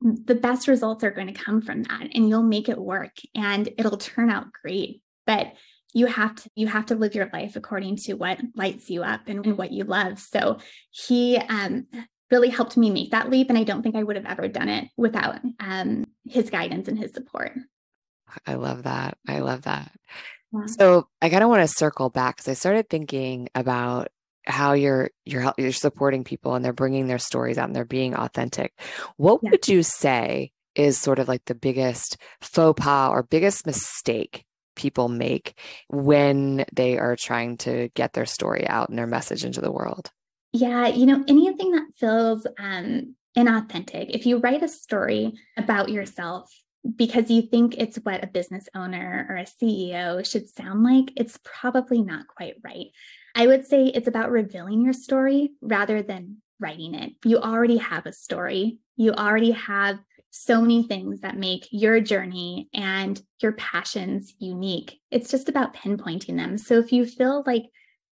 the 0.00 0.34
best 0.34 0.68
results 0.68 1.02
are 1.02 1.10
going 1.10 1.26
to 1.26 1.32
come 1.32 1.62
from 1.62 1.82
that 1.84 2.08
and 2.14 2.28
you'll 2.28 2.42
make 2.42 2.68
it 2.68 2.78
work 2.78 3.16
and 3.34 3.68
it'll 3.78 3.96
turn 3.96 4.30
out 4.30 4.52
great. 4.62 5.02
But 5.26 5.54
you 5.94 6.06
have 6.06 6.34
to 6.34 6.50
you 6.54 6.66
have 6.66 6.86
to 6.86 6.94
live 6.94 7.14
your 7.14 7.30
life 7.32 7.56
according 7.56 7.96
to 7.96 8.14
what 8.14 8.38
lights 8.54 8.90
you 8.90 9.02
up 9.02 9.22
and, 9.28 9.46
and 9.46 9.56
what 9.56 9.72
you 9.72 9.84
love 9.84 10.18
so 10.18 10.58
he 10.90 11.38
um, 11.38 11.86
really 12.30 12.48
helped 12.48 12.76
me 12.76 12.90
make 12.90 13.10
that 13.10 13.30
leap. 13.30 13.48
And 13.48 13.58
I 13.58 13.64
don't 13.64 13.82
think 13.82 13.94
I 13.94 14.02
would 14.02 14.16
have 14.16 14.26
ever 14.26 14.48
done 14.48 14.68
it 14.68 14.88
without 14.96 15.40
um, 15.60 16.04
his 16.24 16.50
guidance 16.50 16.88
and 16.88 16.98
his 16.98 17.12
support. 17.12 17.52
I 18.46 18.54
love 18.54 18.82
that. 18.84 19.16
I 19.28 19.38
love 19.40 19.62
that. 19.62 19.92
So 20.66 21.08
I 21.20 21.28
kind 21.28 21.42
of 21.42 21.50
want 21.50 21.68
to 21.68 21.74
circle 21.74 22.10
back 22.10 22.36
because 22.36 22.48
I 22.48 22.54
started 22.54 22.88
thinking 22.88 23.48
about 23.54 24.08
how 24.46 24.72
you're 24.72 25.10
you're 25.24 25.52
you're 25.58 25.72
supporting 25.72 26.24
people 26.24 26.54
and 26.54 26.64
they're 26.64 26.72
bringing 26.72 27.08
their 27.08 27.18
stories 27.18 27.58
out 27.58 27.66
and 27.66 27.74
they're 27.74 27.84
being 27.84 28.14
authentic. 28.14 28.72
What 29.16 29.40
yeah. 29.42 29.50
would 29.50 29.68
you 29.68 29.82
say 29.82 30.52
is 30.74 30.98
sort 30.98 31.18
of 31.18 31.28
like 31.28 31.44
the 31.46 31.54
biggest 31.54 32.16
faux 32.40 32.80
pas 32.80 33.10
or 33.10 33.22
biggest 33.22 33.66
mistake 33.66 34.44
people 34.76 35.08
make 35.08 35.58
when 35.88 36.64
they 36.72 36.98
are 36.98 37.16
trying 37.16 37.56
to 37.56 37.88
get 37.94 38.12
their 38.12 38.26
story 38.26 38.66
out 38.68 38.88
and 38.88 38.98
their 38.98 39.06
message 39.06 39.44
into 39.44 39.60
the 39.60 39.72
world? 39.72 40.10
Yeah, 40.52 40.86
you 40.86 41.06
know, 41.06 41.24
anything 41.26 41.72
that 41.72 41.86
feels 41.98 42.46
um, 42.58 43.16
inauthentic, 43.36 44.10
if 44.10 44.26
you 44.26 44.38
write 44.38 44.62
a 44.62 44.68
story 44.68 45.32
about 45.56 45.90
yourself 45.90 46.50
because 46.94 47.30
you 47.30 47.42
think 47.42 47.76
it's 47.76 47.96
what 47.96 48.22
a 48.22 48.28
business 48.28 48.68
owner 48.74 49.26
or 49.28 49.36
a 49.36 49.44
CEO 49.44 50.24
should 50.28 50.48
sound 50.48 50.84
like, 50.84 51.12
it's 51.16 51.38
probably 51.42 52.02
not 52.02 52.26
quite 52.26 52.54
right. 52.62 52.86
I 53.34 53.46
would 53.46 53.66
say 53.66 53.86
it's 53.86 54.08
about 54.08 54.30
revealing 54.30 54.82
your 54.82 54.92
story 54.92 55.52
rather 55.60 56.02
than 56.02 56.38
writing 56.60 56.94
it. 56.94 57.12
You 57.24 57.38
already 57.38 57.76
have 57.78 58.06
a 58.06 58.12
story, 58.12 58.78
you 58.96 59.12
already 59.12 59.50
have 59.52 59.98
so 60.30 60.60
many 60.60 60.82
things 60.82 61.20
that 61.20 61.36
make 61.36 61.66
your 61.70 62.00
journey 62.00 62.68
and 62.74 63.20
your 63.40 63.52
passions 63.52 64.34
unique. 64.38 64.98
It's 65.10 65.30
just 65.30 65.48
about 65.48 65.74
pinpointing 65.74 66.36
them. 66.36 66.58
So 66.58 66.78
if 66.78 66.92
you 66.92 67.06
feel 67.06 67.42
like 67.46 67.64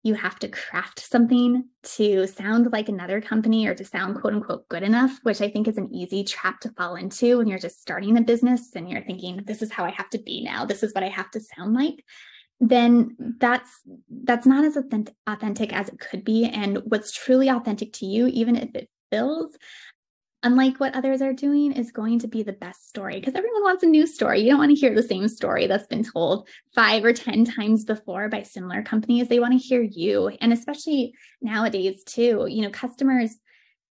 you 0.02 0.14
have 0.14 0.38
to 0.38 0.48
craft 0.48 1.00
something 1.00 1.64
to 1.82 2.26
sound 2.26 2.70
like 2.72 2.88
another 2.88 3.20
company 3.20 3.66
or 3.66 3.74
to 3.74 3.84
sound 3.84 4.20
quote 4.20 4.34
unquote 4.34 4.68
good 4.68 4.82
enough, 4.82 5.18
which 5.22 5.40
I 5.40 5.50
think 5.50 5.66
is 5.66 5.76
an 5.76 5.92
easy 5.92 6.22
trap 6.24 6.61
to 6.61 6.70
fall 6.72 6.94
into 6.94 7.38
when 7.38 7.48
you're 7.48 7.58
just 7.58 7.80
starting 7.80 8.16
a 8.16 8.22
business 8.22 8.74
and 8.76 8.88
you're 8.88 9.02
thinking, 9.02 9.42
this 9.44 9.61
is 9.61 9.72
how 9.72 9.84
I 9.84 9.90
have 9.90 10.08
to 10.11 10.18
be 10.18 10.42
now. 10.44 10.64
This 10.64 10.82
is 10.82 10.94
what 10.94 11.04
I 11.04 11.08
have 11.08 11.30
to 11.32 11.40
sound 11.40 11.74
like. 11.74 12.04
Then 12.61 13.16
that's 13.38 13.70
that's 14.24 14.46
not 14.46 14.64
as 14.64 14.76
authentic 14.76 15.14
authentic 15.26 15.72
as 15.72 15.88
it 15.88 15.98
could 15.98 16.24
be. 16.24 16.44
And 16.44 16.78
what's 16.84 17.12
truly 17.12 17.48
authentic 17.48 17.92
to 17.94 18.06
you, 18.06 18.26
even 18.28 18.56
if 18.56 18.74
it 18.74 18.88
feels 19.11 19.56
unlike 20.42 20.79
what 20.79 20.94
others 20.94 21.20
are 21.20 21.33
doing, 21.33 21.72
is 21.72 21.90
going 21.90 22.18
to 22.20 22.29
be 22.29 22.42
the 22.42 22.53
best 22.53 22.88
story 22.88 23.18
because 23.18 23.35
everyone 23.35 23.62
wants 23.62 23.83
a 23.83 23.87
new 23.87 24.07
story. 24.07 24.40
You 24.40 24.51
don't 24.51 24.59
want 24.59 24.70
to 24.70 24.81
hear 24.81 24.94
the 24.94 25.03
same 25.03 25.29
story 25.29 25.66
that's 25.66 25.87
been 25.87 26.05
told 26.05 26.48
five 26.74 27.05
or 27.05 27.12
10 27.12 27.44
times 27.44 27.85
before 27.85 28.29
by 28.29 28.42
similar 28.42 28.83
companies. 28.83 29.29
They 29.29 29.40
want 29.40 29.53
to 29.53 29.59
hear 29.59 29.83
you. 29.83 30.29
And 30.40 30.53
especially 30.53 31.14
nowadays, 31.40 32.05
too, 32.05 32.46
you 32.48 32.62
know, 32.62 32.70
customers, 32.70 33.37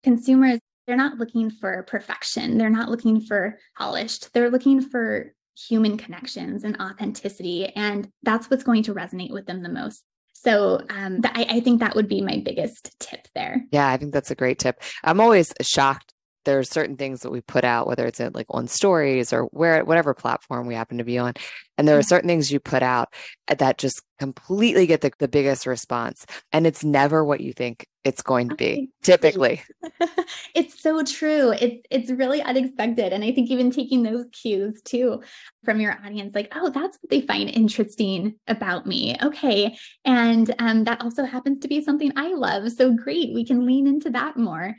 consumers, 0.04 0.60
they're 0.86 0.96
not 0.96 1.18
looking 1.18 1.50
for 1.52 1.84
perfection. 1.84 2.58
They're 2.58 2.70
not 2.70 2.90
looking 2.90 3.20
for 3.20 3.60
polished. 3.78 4.34
They're 4.34 4.50
looking 4.50 4.82
for 4.82 5.34
human 5.58 5.98
connections 5.98 6.64
and 6.64 6.80
authenticity. 6.80 7.66
And 7.76 8.10
that's 8.24 8.50
what's 8.50 8.64
going 8.64 8.84
to 8.84 8.94
resonate 8.94 9.32
with 9.32 9.48
them 9.48 9.64
the 9.64 9.70
most. 9.70 10.04
So 10.34 10.86
um, 10.90 11.22
th- 11.22 11.34
I, 11.36 11.56
I, 11.58 11.60
think 11.62 11.80
that 11.80 11.96
would 11.96 12.08
be 12.08 12.22
my 12.22 12.44
biggest 12.46 12.96
tip 13.00 13.28
there. 13.34 13.64
Yeah, 13.72 13.90
I 13.90 13.98
think 13.98 14.14
that's 14.14 14.30
a 14.30 14.36
great 14.36 14.60
tip. 14.60 14.80
I'm 15.04 15.20
always 15.20 15.52
shocked 15.62 16.14
there 16.48 16.58
are 16.58 16.64
certain 16.64 16.96
things 16.96 17.20
that 17.20 17.30
we 17.30 17.42
put 17.42 17.66
out, 17.66 17.88
whether 17.88 18.06
it's 18.06 18.22
in 18.22 18.32
like 18.34 18.46
on 18.50 18.70
stories 18.70 19.34
or 19.34 19.44
where 19.52 19.84
whatever 19.84 20.14
platform 20.14 20.66
we 20.66 20.76
happen 20.76 20.98
to 20.98 21.04
be 21.04 21.18
on. 21.18 21.34
And 21.78 21.86
there 21.86 21.98
are 21.98 22.00
mm-hmm. 22.00 22.08
certain 22.08 22.30
things 22.30 22.54
you 22.54 22.62
put 22.62 22.82
out 22.82 23.14
uh, 23.50 23.56
that 23.56 23.78
just 23.78 24.02
completely 24.18 24.88
get 24.88 25.02
the, 25.02 25.12
the 25.20 25.28
biggest 25.28 25.68
response. 25.68 26.26
And 26.54 26.66
it's 26.66 26.86
never 26.86 27.26
what 27.26 27.42
you 27.42 27.52
think 27.52 27.86
it's 28.06 28.22
going 28.22 28.48
to 28.48 28.56
be, 28.56 28.90
typically. 29.04 29.62
it's 30.56 30.82
so 30.82 31.04
true. 31.04 31.52
It's 31.52 31.86
it's 31.92 32.12
really 32.12 32.42
unexpected. 32.42 33.12
And 33.12 33.26
I 33.26 33.34
think 33.34 33.50
even 33.50 33.70
taking 33.70 34.04
those 34.04 34.28
cues 34.32 34.82
too 34.82 35.22
from 35.66 35.82
your 35.82 36.00
audience, 36.06 36.34
like, 36.34 36.48
oh, 36.56 36.70
that's 36.70 36.98
what 37.02 37.10
they 37.10 37.20
find 37.20 37.50
interesting 37.50 38.36
about 38.48 38.88
me. 38.88 39.18
Okay. 39.22 39.78
And 40.06 40.56
um, 40.60 40.86
that 40.86 41.02
also 41.02 41.26
happens 41.26 41.60
to 41.60 41.68
be 41.68 41.84
something 41.84 42.14
I 42.16 42.30
love. 42.30 42.72
So 42.72 42.94
great. 42.94 43.34
We 43.34 43.44
can 43.44 43.66
lean 43.66 43.86
into 43.86 44.12
that 44.12 44.38
more. 44.38 44.78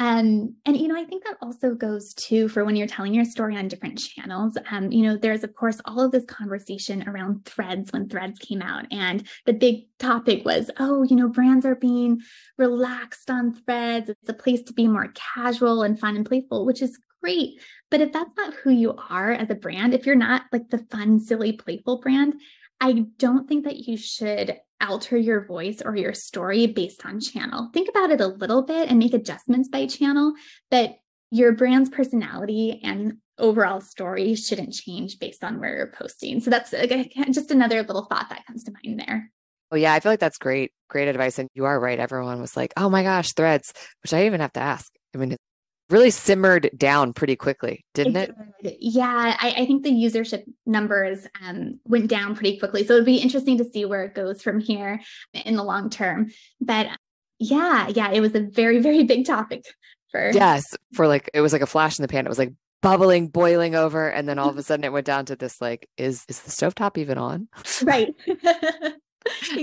Um, 0.00 0.54
and 0.64 0.78
you 0.78 0.88
know, 0.88 0.96
I 0.96 1.04
think 1.04 1.24
that 1.24 1.36
also 1.42 1.74
goes 1.74 2.14
too 2.14 2.48
for 2.48 2.64
when 2.64 2.74
you're 2.74 2.86
telling 2.86 3.12
your 3.12 3.26
story 3.26 3.54
on 3.58 3.68
different 3.68 3.98
channels. 3.98 4.56
Um, 4.70 4.90
you 4.90 5.02
know, 5.02 5.18
there's 5.18 5.44
of 5.44 5.54
course 5.54 5.78
all 5.84 6.00
of 6.00 6.10
this 6.10 6.24
conversation 6.24 7.06
around 7.06 7.44
threads 7.44 7.92
when 7.92 8.08
threads 8.08 8.38
came 8.38 8.62
out, 8.62 8.86
and 8.90 9.28
the 9.44 9.52
big 9.52 9.88
topic 9.98 10.42
was, 10.46 10.70
oh, 10.78 11.02
you 11.02 11.16
know, 11.16 11.28
brands 11.28 11.66
are 11.66 11.74
being 11.74 12.22
relaxed 12.56 13.30
on 13.30 13.52
threads. 13.52 14.08
It's 14.08 14.28
a 14.30 14.32
place 14.32 14.62
to 14.62 14.72
be 14.72 14.88
more 14.88 15.12
casual 15.34 15.82
and 15.82 16.00
fun 16.00 16.16
and 16.16 16.24
playful, 16.24 16.64
which 16.64 16.80
is 16.80 16.98
great. 17.22 17.60
But 17.90 18.00
if 18.00 18.10
that's 18.10 18.34
not 18.38 18.54
who 18.54 18.70
you 18.70 18.94
are 19.10 19.32
as 19.32 19.50
a 19.50 19.54
brand, 19.54 19.92
if 19.92 20.06
you're 20.06 20.16
not 20.16 20.44
like 20.50 20.70
the 20.70 20.78
fun, 20.78 21.20
silly, 21.20 21.52
playful 21.52 22.00
brand, 22.00 22.40
I 22.80 23.04
don't 23.18 23.48
think 23.48 23.64
that 23.64 23.76
you 23.76 23.96
should 23.96 24.56
alter 24.80 25.16
your 25.16 25.44
voice 25.44 25.82
or 25.84 25.94
your 25.94 26.14
story 26.14 26.66
based 26.66 27.04
on 27.04 27.20
channel. 27.20 27.68
Think 27.72 27.88
about 27.88 28.10
it 28.10 28.20
a 28.20 28.26
little 28.26 28.62
bit 28.62 28.88
and 28.88 28.98
make 28.98 29.12
adjustments 29.12 29.68
by 29.68 29.86
channel, 29.86 30.32
but 30.70 30.96
your 31.30 31.52
brand's 31.52 31.90
personality 31.90 32.80
and 32.82 33.18
overall 33.38 33.80
story 33.80 34.34
shouldn't 34.34 34.72
change 34.72 35.18
based 35.18 35.44
on 35.44 35.60
where 35.60 35.76
you're 35.76 35.92
posting. 35.92 36.40
So 36.40 36.50
that's 36.50 36.70
just 37.30 37.50
another 37.50 37.82
little 37.82 38.06
thought 38.06 38.28
that 38.30 38.46
comes 38.46 38.64
to 38.64 38.72
mind 38.84 39.00
there. 39.00 39.30
Oh 39.72 39.76
yeah, 39.76 39.92
I 39.92 40.00
feel 40.00 40.10
like 40.10 40.20
that's 40.20 40.38
great, 40.38 40.72
great 40.88 41.08
advice. 41.08 41.38
And 41.38 41.48
you 41.54 41.64
are 41.66 41.78
right. 41.78 42.00
Everyone 42.00 42.40
was 42.40 42.56
like, 42.56 42.72
"Oh 42.76 42.90
my 42.90 43.04
gosh, 43.04 43.34
threads," 43.34 43.72
which 44.02 44.12
I 44.12 44.26
even 44.26 44.40
have 44.40 44.52
to 44.54 44.60
ask. 44.60 44.90
I 45.14 45.18
mean, 45.18 45.36
really 45.90 46.10
simmered 46.10 46.70
down 46.76 47.12
pretty 47.12 47.36
quickly, 47.36 47.84
didn't 47.94 48.16
it? 48.16 48.34
it? 48.60 48.76
Yeah, 48.80 49.36
I, 49.38 49.54
I, 49.58 49.66
think 49.66 49.82
the 49.82 49.90
usership 49.90 50.44
numbers 50.66 51.26
um, 51.44 51.80
went 51.84 52.08
down 52.08 52.34
pretty 52.34 52.58
quickly. 52.58 52.84
So 52.86 52.94
it'd 52.94 53.06
be 53.06 53.16
interesting 53.16 53.58
to 53.58 53.64
see 53.64 53.84
where 53.84 54.04
it 54.04 54.14
goes 54.14 54.42
from 54.42 54.60
here 54.60 55.00
in 55.32 55.56
the 55.56 55.64
long 55.64 55.90
term. 55.90 56.30
But 56.60 56.88
yeah, 57.38 57.88
yeah, 57.88 58.10
it 58.10 58.20
was 58.20 58.34
a 58.34 58.40
very, 58.40 58.80
very 58.80 59.04
big 59.04 59.26
topic 59.26 59.64
for. 60.10 60.30
Yes, 60.30 60.76
for 60.92 61.06
like, 61.06 61.30
it 61.34 61.40
was 61.40 61.52
like 61.52 61.62
a 61.62 61.66
flash 61.66 61.98
in 61.98 62.02
the 62.02 62.08
pan. 62.08 62.26
It 62.26 62.30
was 62.30 62.38
like 62.38 62.52
bubbling, 62.82 63.28
boiling 63.28 63.74
over. 63.74 64.08
And 64.08 64.28
then 64.28 64.38
all 64.38 64.48
of 64.48 64.56
a 64.56 64.62
sudden 64.62 64.84
it 64.84 64.92
went 64.92 65.06
down 65.06 65.26
to 65.26 65.36
this 65.36 65.60
like, 65.60 65.88
is, 65.96 66.24
is 66.28 66.40
the 66.40 66.50
stovetop 66.50 66.98
even 66.98 67.18
on? 67.18 67.48
Right. 67.82 68.14
exactly. 68.26 68.92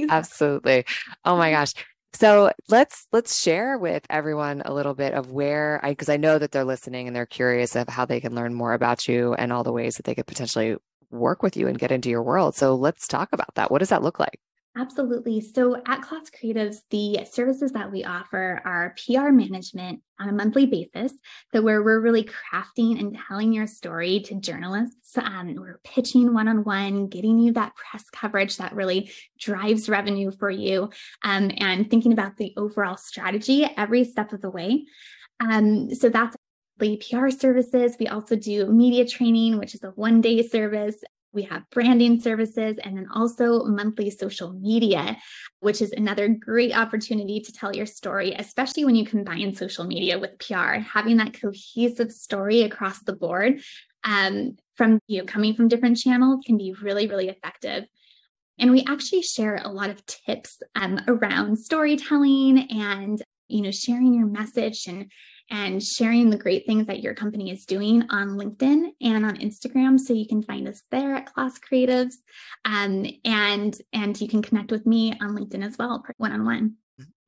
Absolutely. 0.09 0.85
Oh 1.25 1.37
my 1.37 1.51
gosh. 1.51 1.73
So 2.19 2.51
let's 2.67 3.05
let's 3.11 3.39
share 3.39 3.77
with 3.77 4.03
everyone 4.09 4.63
a 4.65 4.73
little 4.73 4.95
bit 4.95 5.13
of 5.13 5.31
where 5.31 5.79
I 5.83 5.89
because 5.91 6.09
I 6.09 6.17
know 6.17 6.39
that 6.39 6.51
they're 6.51 6.63
listening 6.63 7.05
and 7.05 7.15
they're 7.15 7.27
curious 7.27 7.75
of 7.75 7.87
how 7.87 8.05
they 8.05 8.19
can 8.19 8.33
learn 8.33 8.55
more 8.55 8.73
about 8.73 9.07
you 9.07 9.35
and 9.35 9.53
all 9.53 9.63
the 9.63 9.71
ways 9.71 9.97
that 9.97 10.05
they 10.05 10.15
could 10.15 10.25
potentially 10.25 10.77
work 11.11 11.43
with 11.43 11.55
you 11.55 11.67
and 11.67 11.77
get 11.77 11.91
into 11.91 12.09
your 12.09 12.23
world. 12.23 12.55
So 12.55 12.73
let's 12.73 13.07
talk 13.07 13.29
about 13.33 13.53
that. 13.53 13.69
What 13.69 13.79
does 13.79 13.89
that 13.89 14.01
look 14.01 14.19
like? 14.19 14.39
Absolutely. 14.79 15.41
So 15.41 15.77
at 15.87 16.01
Kloss 16.01 16.29
Creatives, 16.29 16.81
the 16.91 17.25
services 17.31 17.71
that 17.71 17.91
we 17.91 18.03
offer 18.03 18.61
are 18.63 18.95
PR 19.05 19.31
management 19.31 20.01
on 20.19 20.29
a 20.29 20.33
monthly 20.33 20.67
basis. 20.67 21.13
So 21.51 21.63
where 21.63 21.81
we're 21.81 21.99
really 21.99 22.23
crafting 22.23 22.99
and 22.99 23.17
telling 23.27 23.53
your 23.53 23.65
story 23.65 24.19
to 24.21 24.35
journalists. 24.35 25.17
Um, 25.17 25.55
we're 25.55 25.79
pitching 25.83 26.31
one-on-one, 26.31 27.07
getting 27.07 27.39
you 27.39 27.53
that 27.53 27.75
press 27.75 28.03
coverage 28.11 28.57
that 28.57 28.75
really 28.75 29.11
drives 29.39 29.89
revenue 29.89 30.31
for 30.31 30.51
you, 30.51 30.91
um, 31.23 31.51
and 31.57 31.89
thinking 31.89 32.13
about 32.13 32.37
the 32.37 32.53
overall 32.55 32.97
strategy 32.97 33.67
every 33.77 34.03
step 34.03 34.31
of 34.31 34.41
the 34.41 34.51
way. 34.51 34.85
Um, 35.39 35.93
so 35.93 36.09
that's 36.09 36.35
the 36.77 37.01
PR 37.09 37.29
services. 37.29 37.95
We 37.99 38.07
also 38.07 38.35
do 38.35 38.67
media 38.67 39.07
training, 39.07 39.57
which 39.57 39.73
is 39.73 39.83
a 39.83 39.89
one 39.89 40.21
day 40.21 40.47
service. 40.47 41.03
We 41.37 41.43
have 41.43 41.69
branding 41.69 42.19
services 42.19 42.77
and 42.83 42.97
then 42.97 43.07
also 43.13 43.63
monthly 43.65 44.09
social 44.09 44.53
media, 44.53 45.15
which 45.59 45.83
is 45.83 45.91
another 45.91 46.27
great 46.29 46.75
opportunity 46.75 47.39
to 47.41 47.51
tell 47.51 47.75
your 47.75 47.85
story, 47.85 48.33
especially 48.33 48.85
when 48.85 48.95
you 48.95 49.05
combine 49.05 49.53
social 49.53 49.85
media 49.85 50.17
with 50.17 50.39
PR. 50.39 50.79
Having 50.79 51.17
that 51.17 51.39
cohesive 51.39 52.11
story 52.11 52.63
across 52.63 53.03
the 53.03 53.13
board 53.13 53.61
um, 54.03 54.57
from 54.73 54.99
you 55.05 55.19
know 55.19 55.25
coming 55.25 55.53
from 55.53 55.67
different 55.67 55.97
channels 55.97 56.43
can 56.43 56.57
be 56.57 56.73
really, 56.81 57.05
really 57.05 57.29
effective. 57.29 57.83
And 58.57 58.71
we 58.71 58.83
actually 58.89 59.21
share 59.21 59.61
a 59.63 59.69
lot 59.69 59.91
of 59.91 60.03
tips 60.07 60.59
um, 60.73 60.99
around 61.07 61.59
storytelling 61.59 62.67
and 62.71 63.21
you 63.47 63.61
know 63.61 63.69
sharing 63.69 64.15
your 64.15 64.25
message 64.25 64.87
and 64.87 65.11
and 65.49 65.81
sharing 65.81 66.29
the 66.29 66.37
great 66.37 66.65
things 66.65 66.87
that 66.87 67.01
your 67.01 67.13
company 67.13 67.51
is 67.51 67.65
doing 67.65 68.03
on 68.09 68.29
LinkedIn 68.29 68.89
and 69.01 69.25
on 69.25 69.37
Instagram. 69.37 69.99
So 69.99 70.13
you 70.13 70.27
can 70.27 70.43
find 70.43 70.67
us 70.67 70.83
there 70.91 71.15
at 71.15 71.33
Kloss 71.33 71.53
Creatives, 71.59 72.15
um, 72.65 73.05
and 73.25 73.75
and 73.93 74.19
you 74.19 74.27
can 74.27 74.41
connect 74.41 74.71
with 74.71 74.85
me 74.85 75.13
on 75.21 75.35
LinkedIn 75.35 75.65
as 75.65 75.77
well, 75.77 76.03
one 76.17 76.31
on 76.31 76.45
one. 76.45 76.75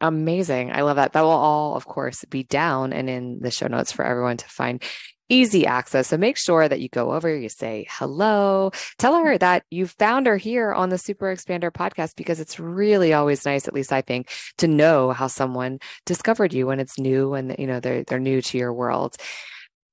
Amazing. 0.01 0.71
I 0.71 0.82
love 0.82 0.95
that. 0.95 1.13
That 1.13 1.21
will 1.21 1.29
all, 1.29 1.75
of 1.75 1.86
course, 1.86 2.23
be 2.25 2.43
down 2.43 2.93
and 2.93 3.10
in 3.10 3.39
the 3.41 3.51
show 3.51 3.67
notes 3.67 3.91
for 3.91 4.05
everyone 4.05 4.38
to 4.38 4.47
find 4.47 4.82
easy 5.30 5.65
access. 5.65 6.08
So 6.08 6.18
make 6.18 6.38
sure 6.38 6.68
that 6.68 6.82
you 6.82 6.89
go 6.89 7.13
over, 7.13 7.34
you 7.34 7.50
say 7.50 7.88
hello, 7.89 8.72
tell 8.98 9.15
her 9.24 9.38
that 9.38 9.63
you 9.70 9.88
found 9.88 10.28
her 10.28 10.38
here 10.38 10.74
on 10.74 10.89
the 10.89 10.98
Super 10.98 11.34
Expander 11.34 11.72
podcast 11.72 12.15
because 12.15 12.39
it's 12.39 12.60
really 12.60 13.13
always 13.13 13.46
nice, 13.46 13.68
at 13.68 13.74
least 13.74 13.94
I 13.94 14.02
think, 14.02 14.30
to 14.58 14.68
know 14.68 15.12
how 15.12 15.28
someone 15.28 15.80
discovered 16.06 16.54
you 16.54 16.68
when 16.68 16.80
it's 16.80 17.00
new 17.00 17.34
and 17.34 17.56
you 17.58 17.68
know 17.68 17.80
they're 17.80 18.04
they're 18.04 18.20
new 18.20 18.42
to 18.42 18.58
your 18.58 18.74
world. 18.74 19.15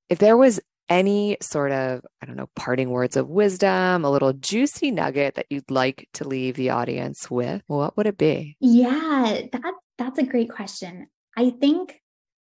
If 0.09 0.19
there 0.19 0.37
was 0.37 0.59
any 0.89 1.37
sort 1.41 1.71
of, 1.71 2.05
I 2.21 2.25
don't 2.25 2.37
know, 2.37 2.49
parting 2.55 2.89
words 2.89 3.17
of 3.17 3.27
wisdom, 3.27 4.05
a 4.05 4.11
little 4.11 4.33
juicy 4.33 4.91
nugget 4.91 5.35
that 5.35 5.47
you'd 5.49 5.69
like 5.69 6.07
to 6.13 6.27
leave 6.27 6.55
the 6.55 6.69
audience 6.69 7.29
with, 7.29 7.61
what 7.67 7.97
would 7.97 8.07
it 8.07 8.17
be? 8.17 8.55
Yeah, 8.59 9.41
that 9.51 9.73
that's 9.97 10.19
a 10.19 10.25
great 10.25 10.49
question. 10.49 11.07
I 11.35 11.51
think 11.51 11.99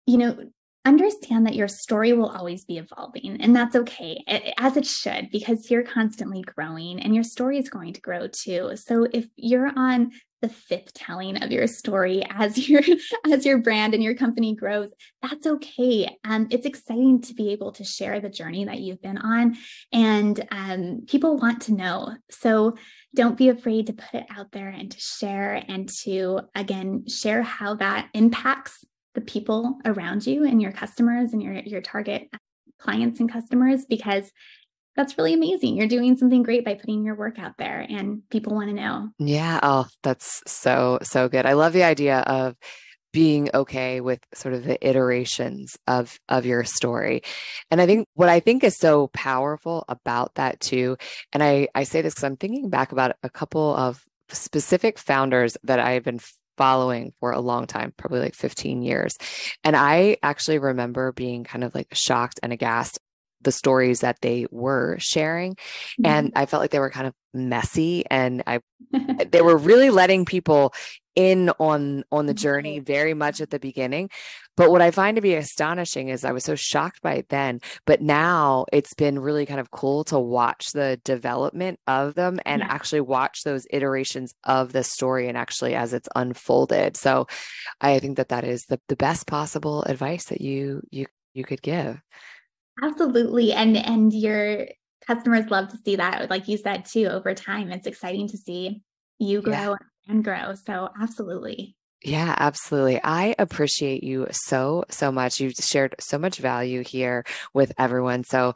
you 0.06 0.18
know 0.18 0.36
understand 0.84 1.46
that 1.46 1.54
your 1.54 1.68
story 1.68 2.12
will 2.12 2.30
always 2.30 2.64
be 2.64 2.78
evolving 2.78 3.40
and 3.40 3.54
that's 3.54 3.76
okay 3.76 4.24
as 4.58 4.76
it 4.76 4.86
should 4.86 5.30
because 5.30 5.70
you're 5.70 5.84
constantly 5.84 6.42
growing 6.42 7.00
and 7.00 7.14
your 7.14 7.24
story 7.24 7.58
is 7.58 7.68
going 7.68 7.92
to 7.92 8.00
grow 8.00 8.26
too. 8.26 8.72
So 8.76 9.06
if 9.12 9.26
you're 9.36 9.70
on 9.76 10.10
the 10.40 10.48
fifth 10.48 10.92
telling 10.92 11.40
of 11.42 11.52
your 11.52 11.68
story 11.68 12.24
as 12.28 12.68
your 12.68 12.82
as 13.30 13.46
your 13.46 13.58
brand 13.58 13.94
and 13.94 14.02
your 14.02 14.14
company 14.14 14.54
grows 14.54 14.90
that's 15.22 15.46
okay. 15.46 16.18
Um, 16.24 16.48
it's 16.50 16.66
exciting 16.66 17.22
to 17.22 17.34
be 17.34 17.52
able 17.52 17.70
to 17.72 17.84
share 17.84 18.18
the 18.18 18.28
journey 18.28 18.64
that 18.64 18.80
you've 18.80 19.00
been 19.00 19.18
on 19.18 19.56
and 19.92 20.44
um, 20.50 21.02
people 21.06 21.38
want 21.38 21.62
to 21.62 21.74
know. 21.74 22.16
So 22.30 22.76
don't 23.14 23.38
be 23.38 23.50
afraid 23.50 23.86
to 23.86 23.92
put 23.92 24.14
it 24.14 24.26
out 24.36 24.50
there 24.50 24.68
and 24.68 24.90
to 24.90 24.98
share 24.98 25.62
and 25.68 25.88
to 26.02 26.40
again 26.56 27.06
share 27.06 27.42
how 27.42 27.76
that 27.76 28.08
impacts 28.14 28.84
the 29.14 29.20
people 29.20 29.78
around 29.84 30.26
you 30.26 30.44
and 30.44 30.60
your 30.60 30.72
customers 30.72 31.32
and 31.32 31.42
your 31.42 31.54
your 31.54 31.80
target 31.80 32.28
clients 32.78 33.20
and 33.20 33.30
customers 33.30 33.84
because 33.88 34.30
that's 34.96 35.16
really 35.16 35.32
amazing. 35.32 35.76
You're 35.76 35.86
doing 35.86 36.16
something 36.16 36.42
great 36.42 36.64
by 36.64 36.74
putting 36.74 37.04
your 37.04 37.14
work 37.14 37.38
out 37.38 37.56
there 37.58 37.86
and 37.88 38.28
people 38.30 38.54
want 38.54 38.68
to 38.68 38.74
know. 38.74 39.08
Yeah, 39.18 39.58
oh, 39.62 39.86
that's 40.02 40.42
so 40.46 40.98
so 41.02 41.28
good. 41.28 41.46
I 41.46 41.54
love 41.54 41.72
the 41.72 41.84
idea 41.84 42.20
of 42.20 42.56
being 43.12 43.50
okay 43.52 44.00
with 44.00 44.20
sort 44.34 44.54
of 44.54 44.64
the 44.64 44.86
iterations 44.86 45.76
of 45.86 46.18
of 46.30 46.46
your 46.46 46.64
story 46.64 47.22
and 47.70 47.78
i 47.78 47.84
think 47.84 48.08
what 48.14 48.30
i 48.30 48.40
think 48.40 48.64
is 48.64 48.76
so 48.78 49.08
powerful 49.08 49.84
about 49.88 50.34
that 50.36 50.58
too 50.60 50.96
and 51.32 51.42
i 51.42 51.68
i 51.74 51.82
say 51.82 52.00
this 52.00 52.14
because 52.14 52.24
i'm 52.24 52.38
thinking 52.38 52.70
back 52.70 52.90
about 52.90 53.14
a 53.22 53.28
couple 53.28 53.74
of 53.76 54.02
specific 54.30 54.98
founders 54.98 55.58
that 55.62 55.78
i've 55.78 56.04
been 56.04 56.20
following 56.62 57.12
for 57.18 57.32
a 57.32 57.40
long 57.40 57.66
time, 57.66 57.92
probably 57.96 58.20
like 58.20 58.36
15 58.36 58.82
years. 58.82 59.18
And 59.64 59.74
I 59.74 60.18
actually 60.22 60.60
remember 60.60 61.10
being 61.10 61.42
kind 61.42 61.64
of 61.64 61.74
like 61.74 61.88
shocked 61.92 62.38
and 62.40 62.52
aghast 62.52 63.00
the 63.40 63.50
stories 63.50 64.00
that 64.00 64.20
they 64.22 64.46
were 64.52 64.96
sharing 65.00 65.54
mm-hmm. 65.54 66.06
and 66.06 66.32
i 66.36 66.46
felt 66.46 66.60
like 66.60 66.70
they 66.70 66.78
were 66.78 66.90
kind 66.90 67.08
of 67.08 67.14
messy 67.34 68.04
and 68.08 68.40
i 68.46 68.60
they 69.32 69.42
were 69.42 69.56
really 69.56 69.90
letting 69.90 70.24
people 70.24 70.72
in 71.16 71.50
on 71.58 72.04
on 72.12 72.26
the 72.26 72.34
journey 72.34 72.78
very 72.78 73.14
much 73.14 73.40
at 73.40 73.50
the 73.50 73.58
beginning 73.58 74.08
but 74.56 74.70
what 74.70 74.82
i 74.82 74.90
find 74.90 75.16
to 75.16 75.20
be 75.20 75.34
astonishing 75.34 76.08
is 76.08 76.24
i 76.24 76.32
was 76.32 76.44
so 76.44 76.54
shocked 76.54 77.00
by 77.02 77.14
it 77.14 77.28
then 77.28 77.60
but 77.86 78.00
now 78.00 78.64
it's 78.72 78.94
been 78.94 79.18
really 79.18 79.46
kind 79.46 79.60
of 79.60 79.70
cool 79.70 80.04
to 80.04 80.18
watch 80.18 80.72
the 80.72 81.00
development 81.04 81.78
of 81.86 82.14
them 82.14 82.38
and 82.44 82.60
yeah. 82.60 82.68
actually 82.70 83.00
watch 83.00 83.42
those 83.44 83.66
iterations 83.70 84.34
of 84.44 84.72
the 84.72 84.82
story 84.82 85.28
and 85.28 85.36
actually 85.36 85.74
as 85.74 85.92
it's 85.92 86.08
unfolded 86.16 86.96
so 86.96 87.26
i 87.80 87.98
think 87.98 88.16
that 88.16 88.28
that 88.28 88.44
is 88.44 88.64
the, 88.66 88.80
the 88.88 88.96
best 88.96 89.26
possible 89.26 89.82
advice 89.84 90.26
that 90.26 90.40
you 90.40 90.82
you 90.90 91.06
you 91.34 91.44
could 91.44 91.62
give 91.62 92.00
absolutely 92.82 93.52
and 93.52 93.76
and 93.76 94.12
your 94.12 94.66
customers 95.06 95.50
love 95.50 95.68
to 95.68 95.78
see 95.84 95.96
that 95.96 96.30
like 96.30 96.46
you 96.48 96.56
said 96.56 96.84
too 96.84 97.06
over 97.06 97.34
time 97.34 97.70
it's 97.72 97.86
exciting 97.86 98.28
to 98.28 98.36
see 98.36 98.80
you 99.18 99.42
grow 99.42 99.52
yeah 99.52 99.76
and 100.08 100.24
grow. 100.24 100.54
So, 100.54 100.88
absolutely. 101.00 101.76
Yeah, 102.04 102.34
absolutely. 102.36 103.00
I 103.02 103.34
appreciate 103.38 104.02
you 104.02 104.26
so, 104.30 104.84
so 104.90 105.12
much. 105.12 105.40
You've 105.40 105.54
shared 105.54 105.94
so 106.00 106.18
much 106.18 106.38
value 106.38 106.82
here 106.82 107.24
with 107.54 107.72
everyone. 107.78 108.24
So, 108.24 108.54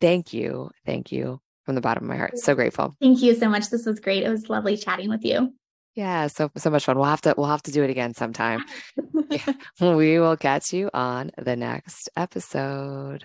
thank 0.00 0.32
you. 0.32 0.70
Thank 0.84 1.12
you 1.12 1.40
from 1.64 1.74
the 1.74 1.80
bottom 1.80 2.04
of 2.04 2.08
my 2.08 2.16
heart. 2.16 2.38
So 2.38 2.54
grateful. 2.54 2.94
Thank 3.00 3.22
you 3.22 3.34
so 3.34 3.48
much. 3.48 3.70
This 3.70 3.86
was 3.86 4.00
great. 4.00 4.22
It 4.22 4.30
was 4.30 4.48
lovely 4.48 4.76
chatting 4.76 5.08
with 5.08 5.24
you. 5.24 5.54
Yeah, 5.94 6.26
so 6.26 6.50
so 6.56 6.70
much 6.70 6.84
fun. 6.84 6.96
We'll 6.96 7.06
have 7.06 7.20
to 7.22 7.34
we'll 7.36 7.46
have 7.46 7.62
to 7.62 7.72
do 7.72 7.84
it 7.84 7.90
again 7.90 8.14
sometime. 8.14 8.64
yeah. 9.30 9.52
We 9.80 10.18
will 10.18 10.36
catch 10.36 10.72
you 10.72 10.90
on 10.92 11.30
the 11.38 11.56
next 11.56 12.10
episode. 12.16 13.24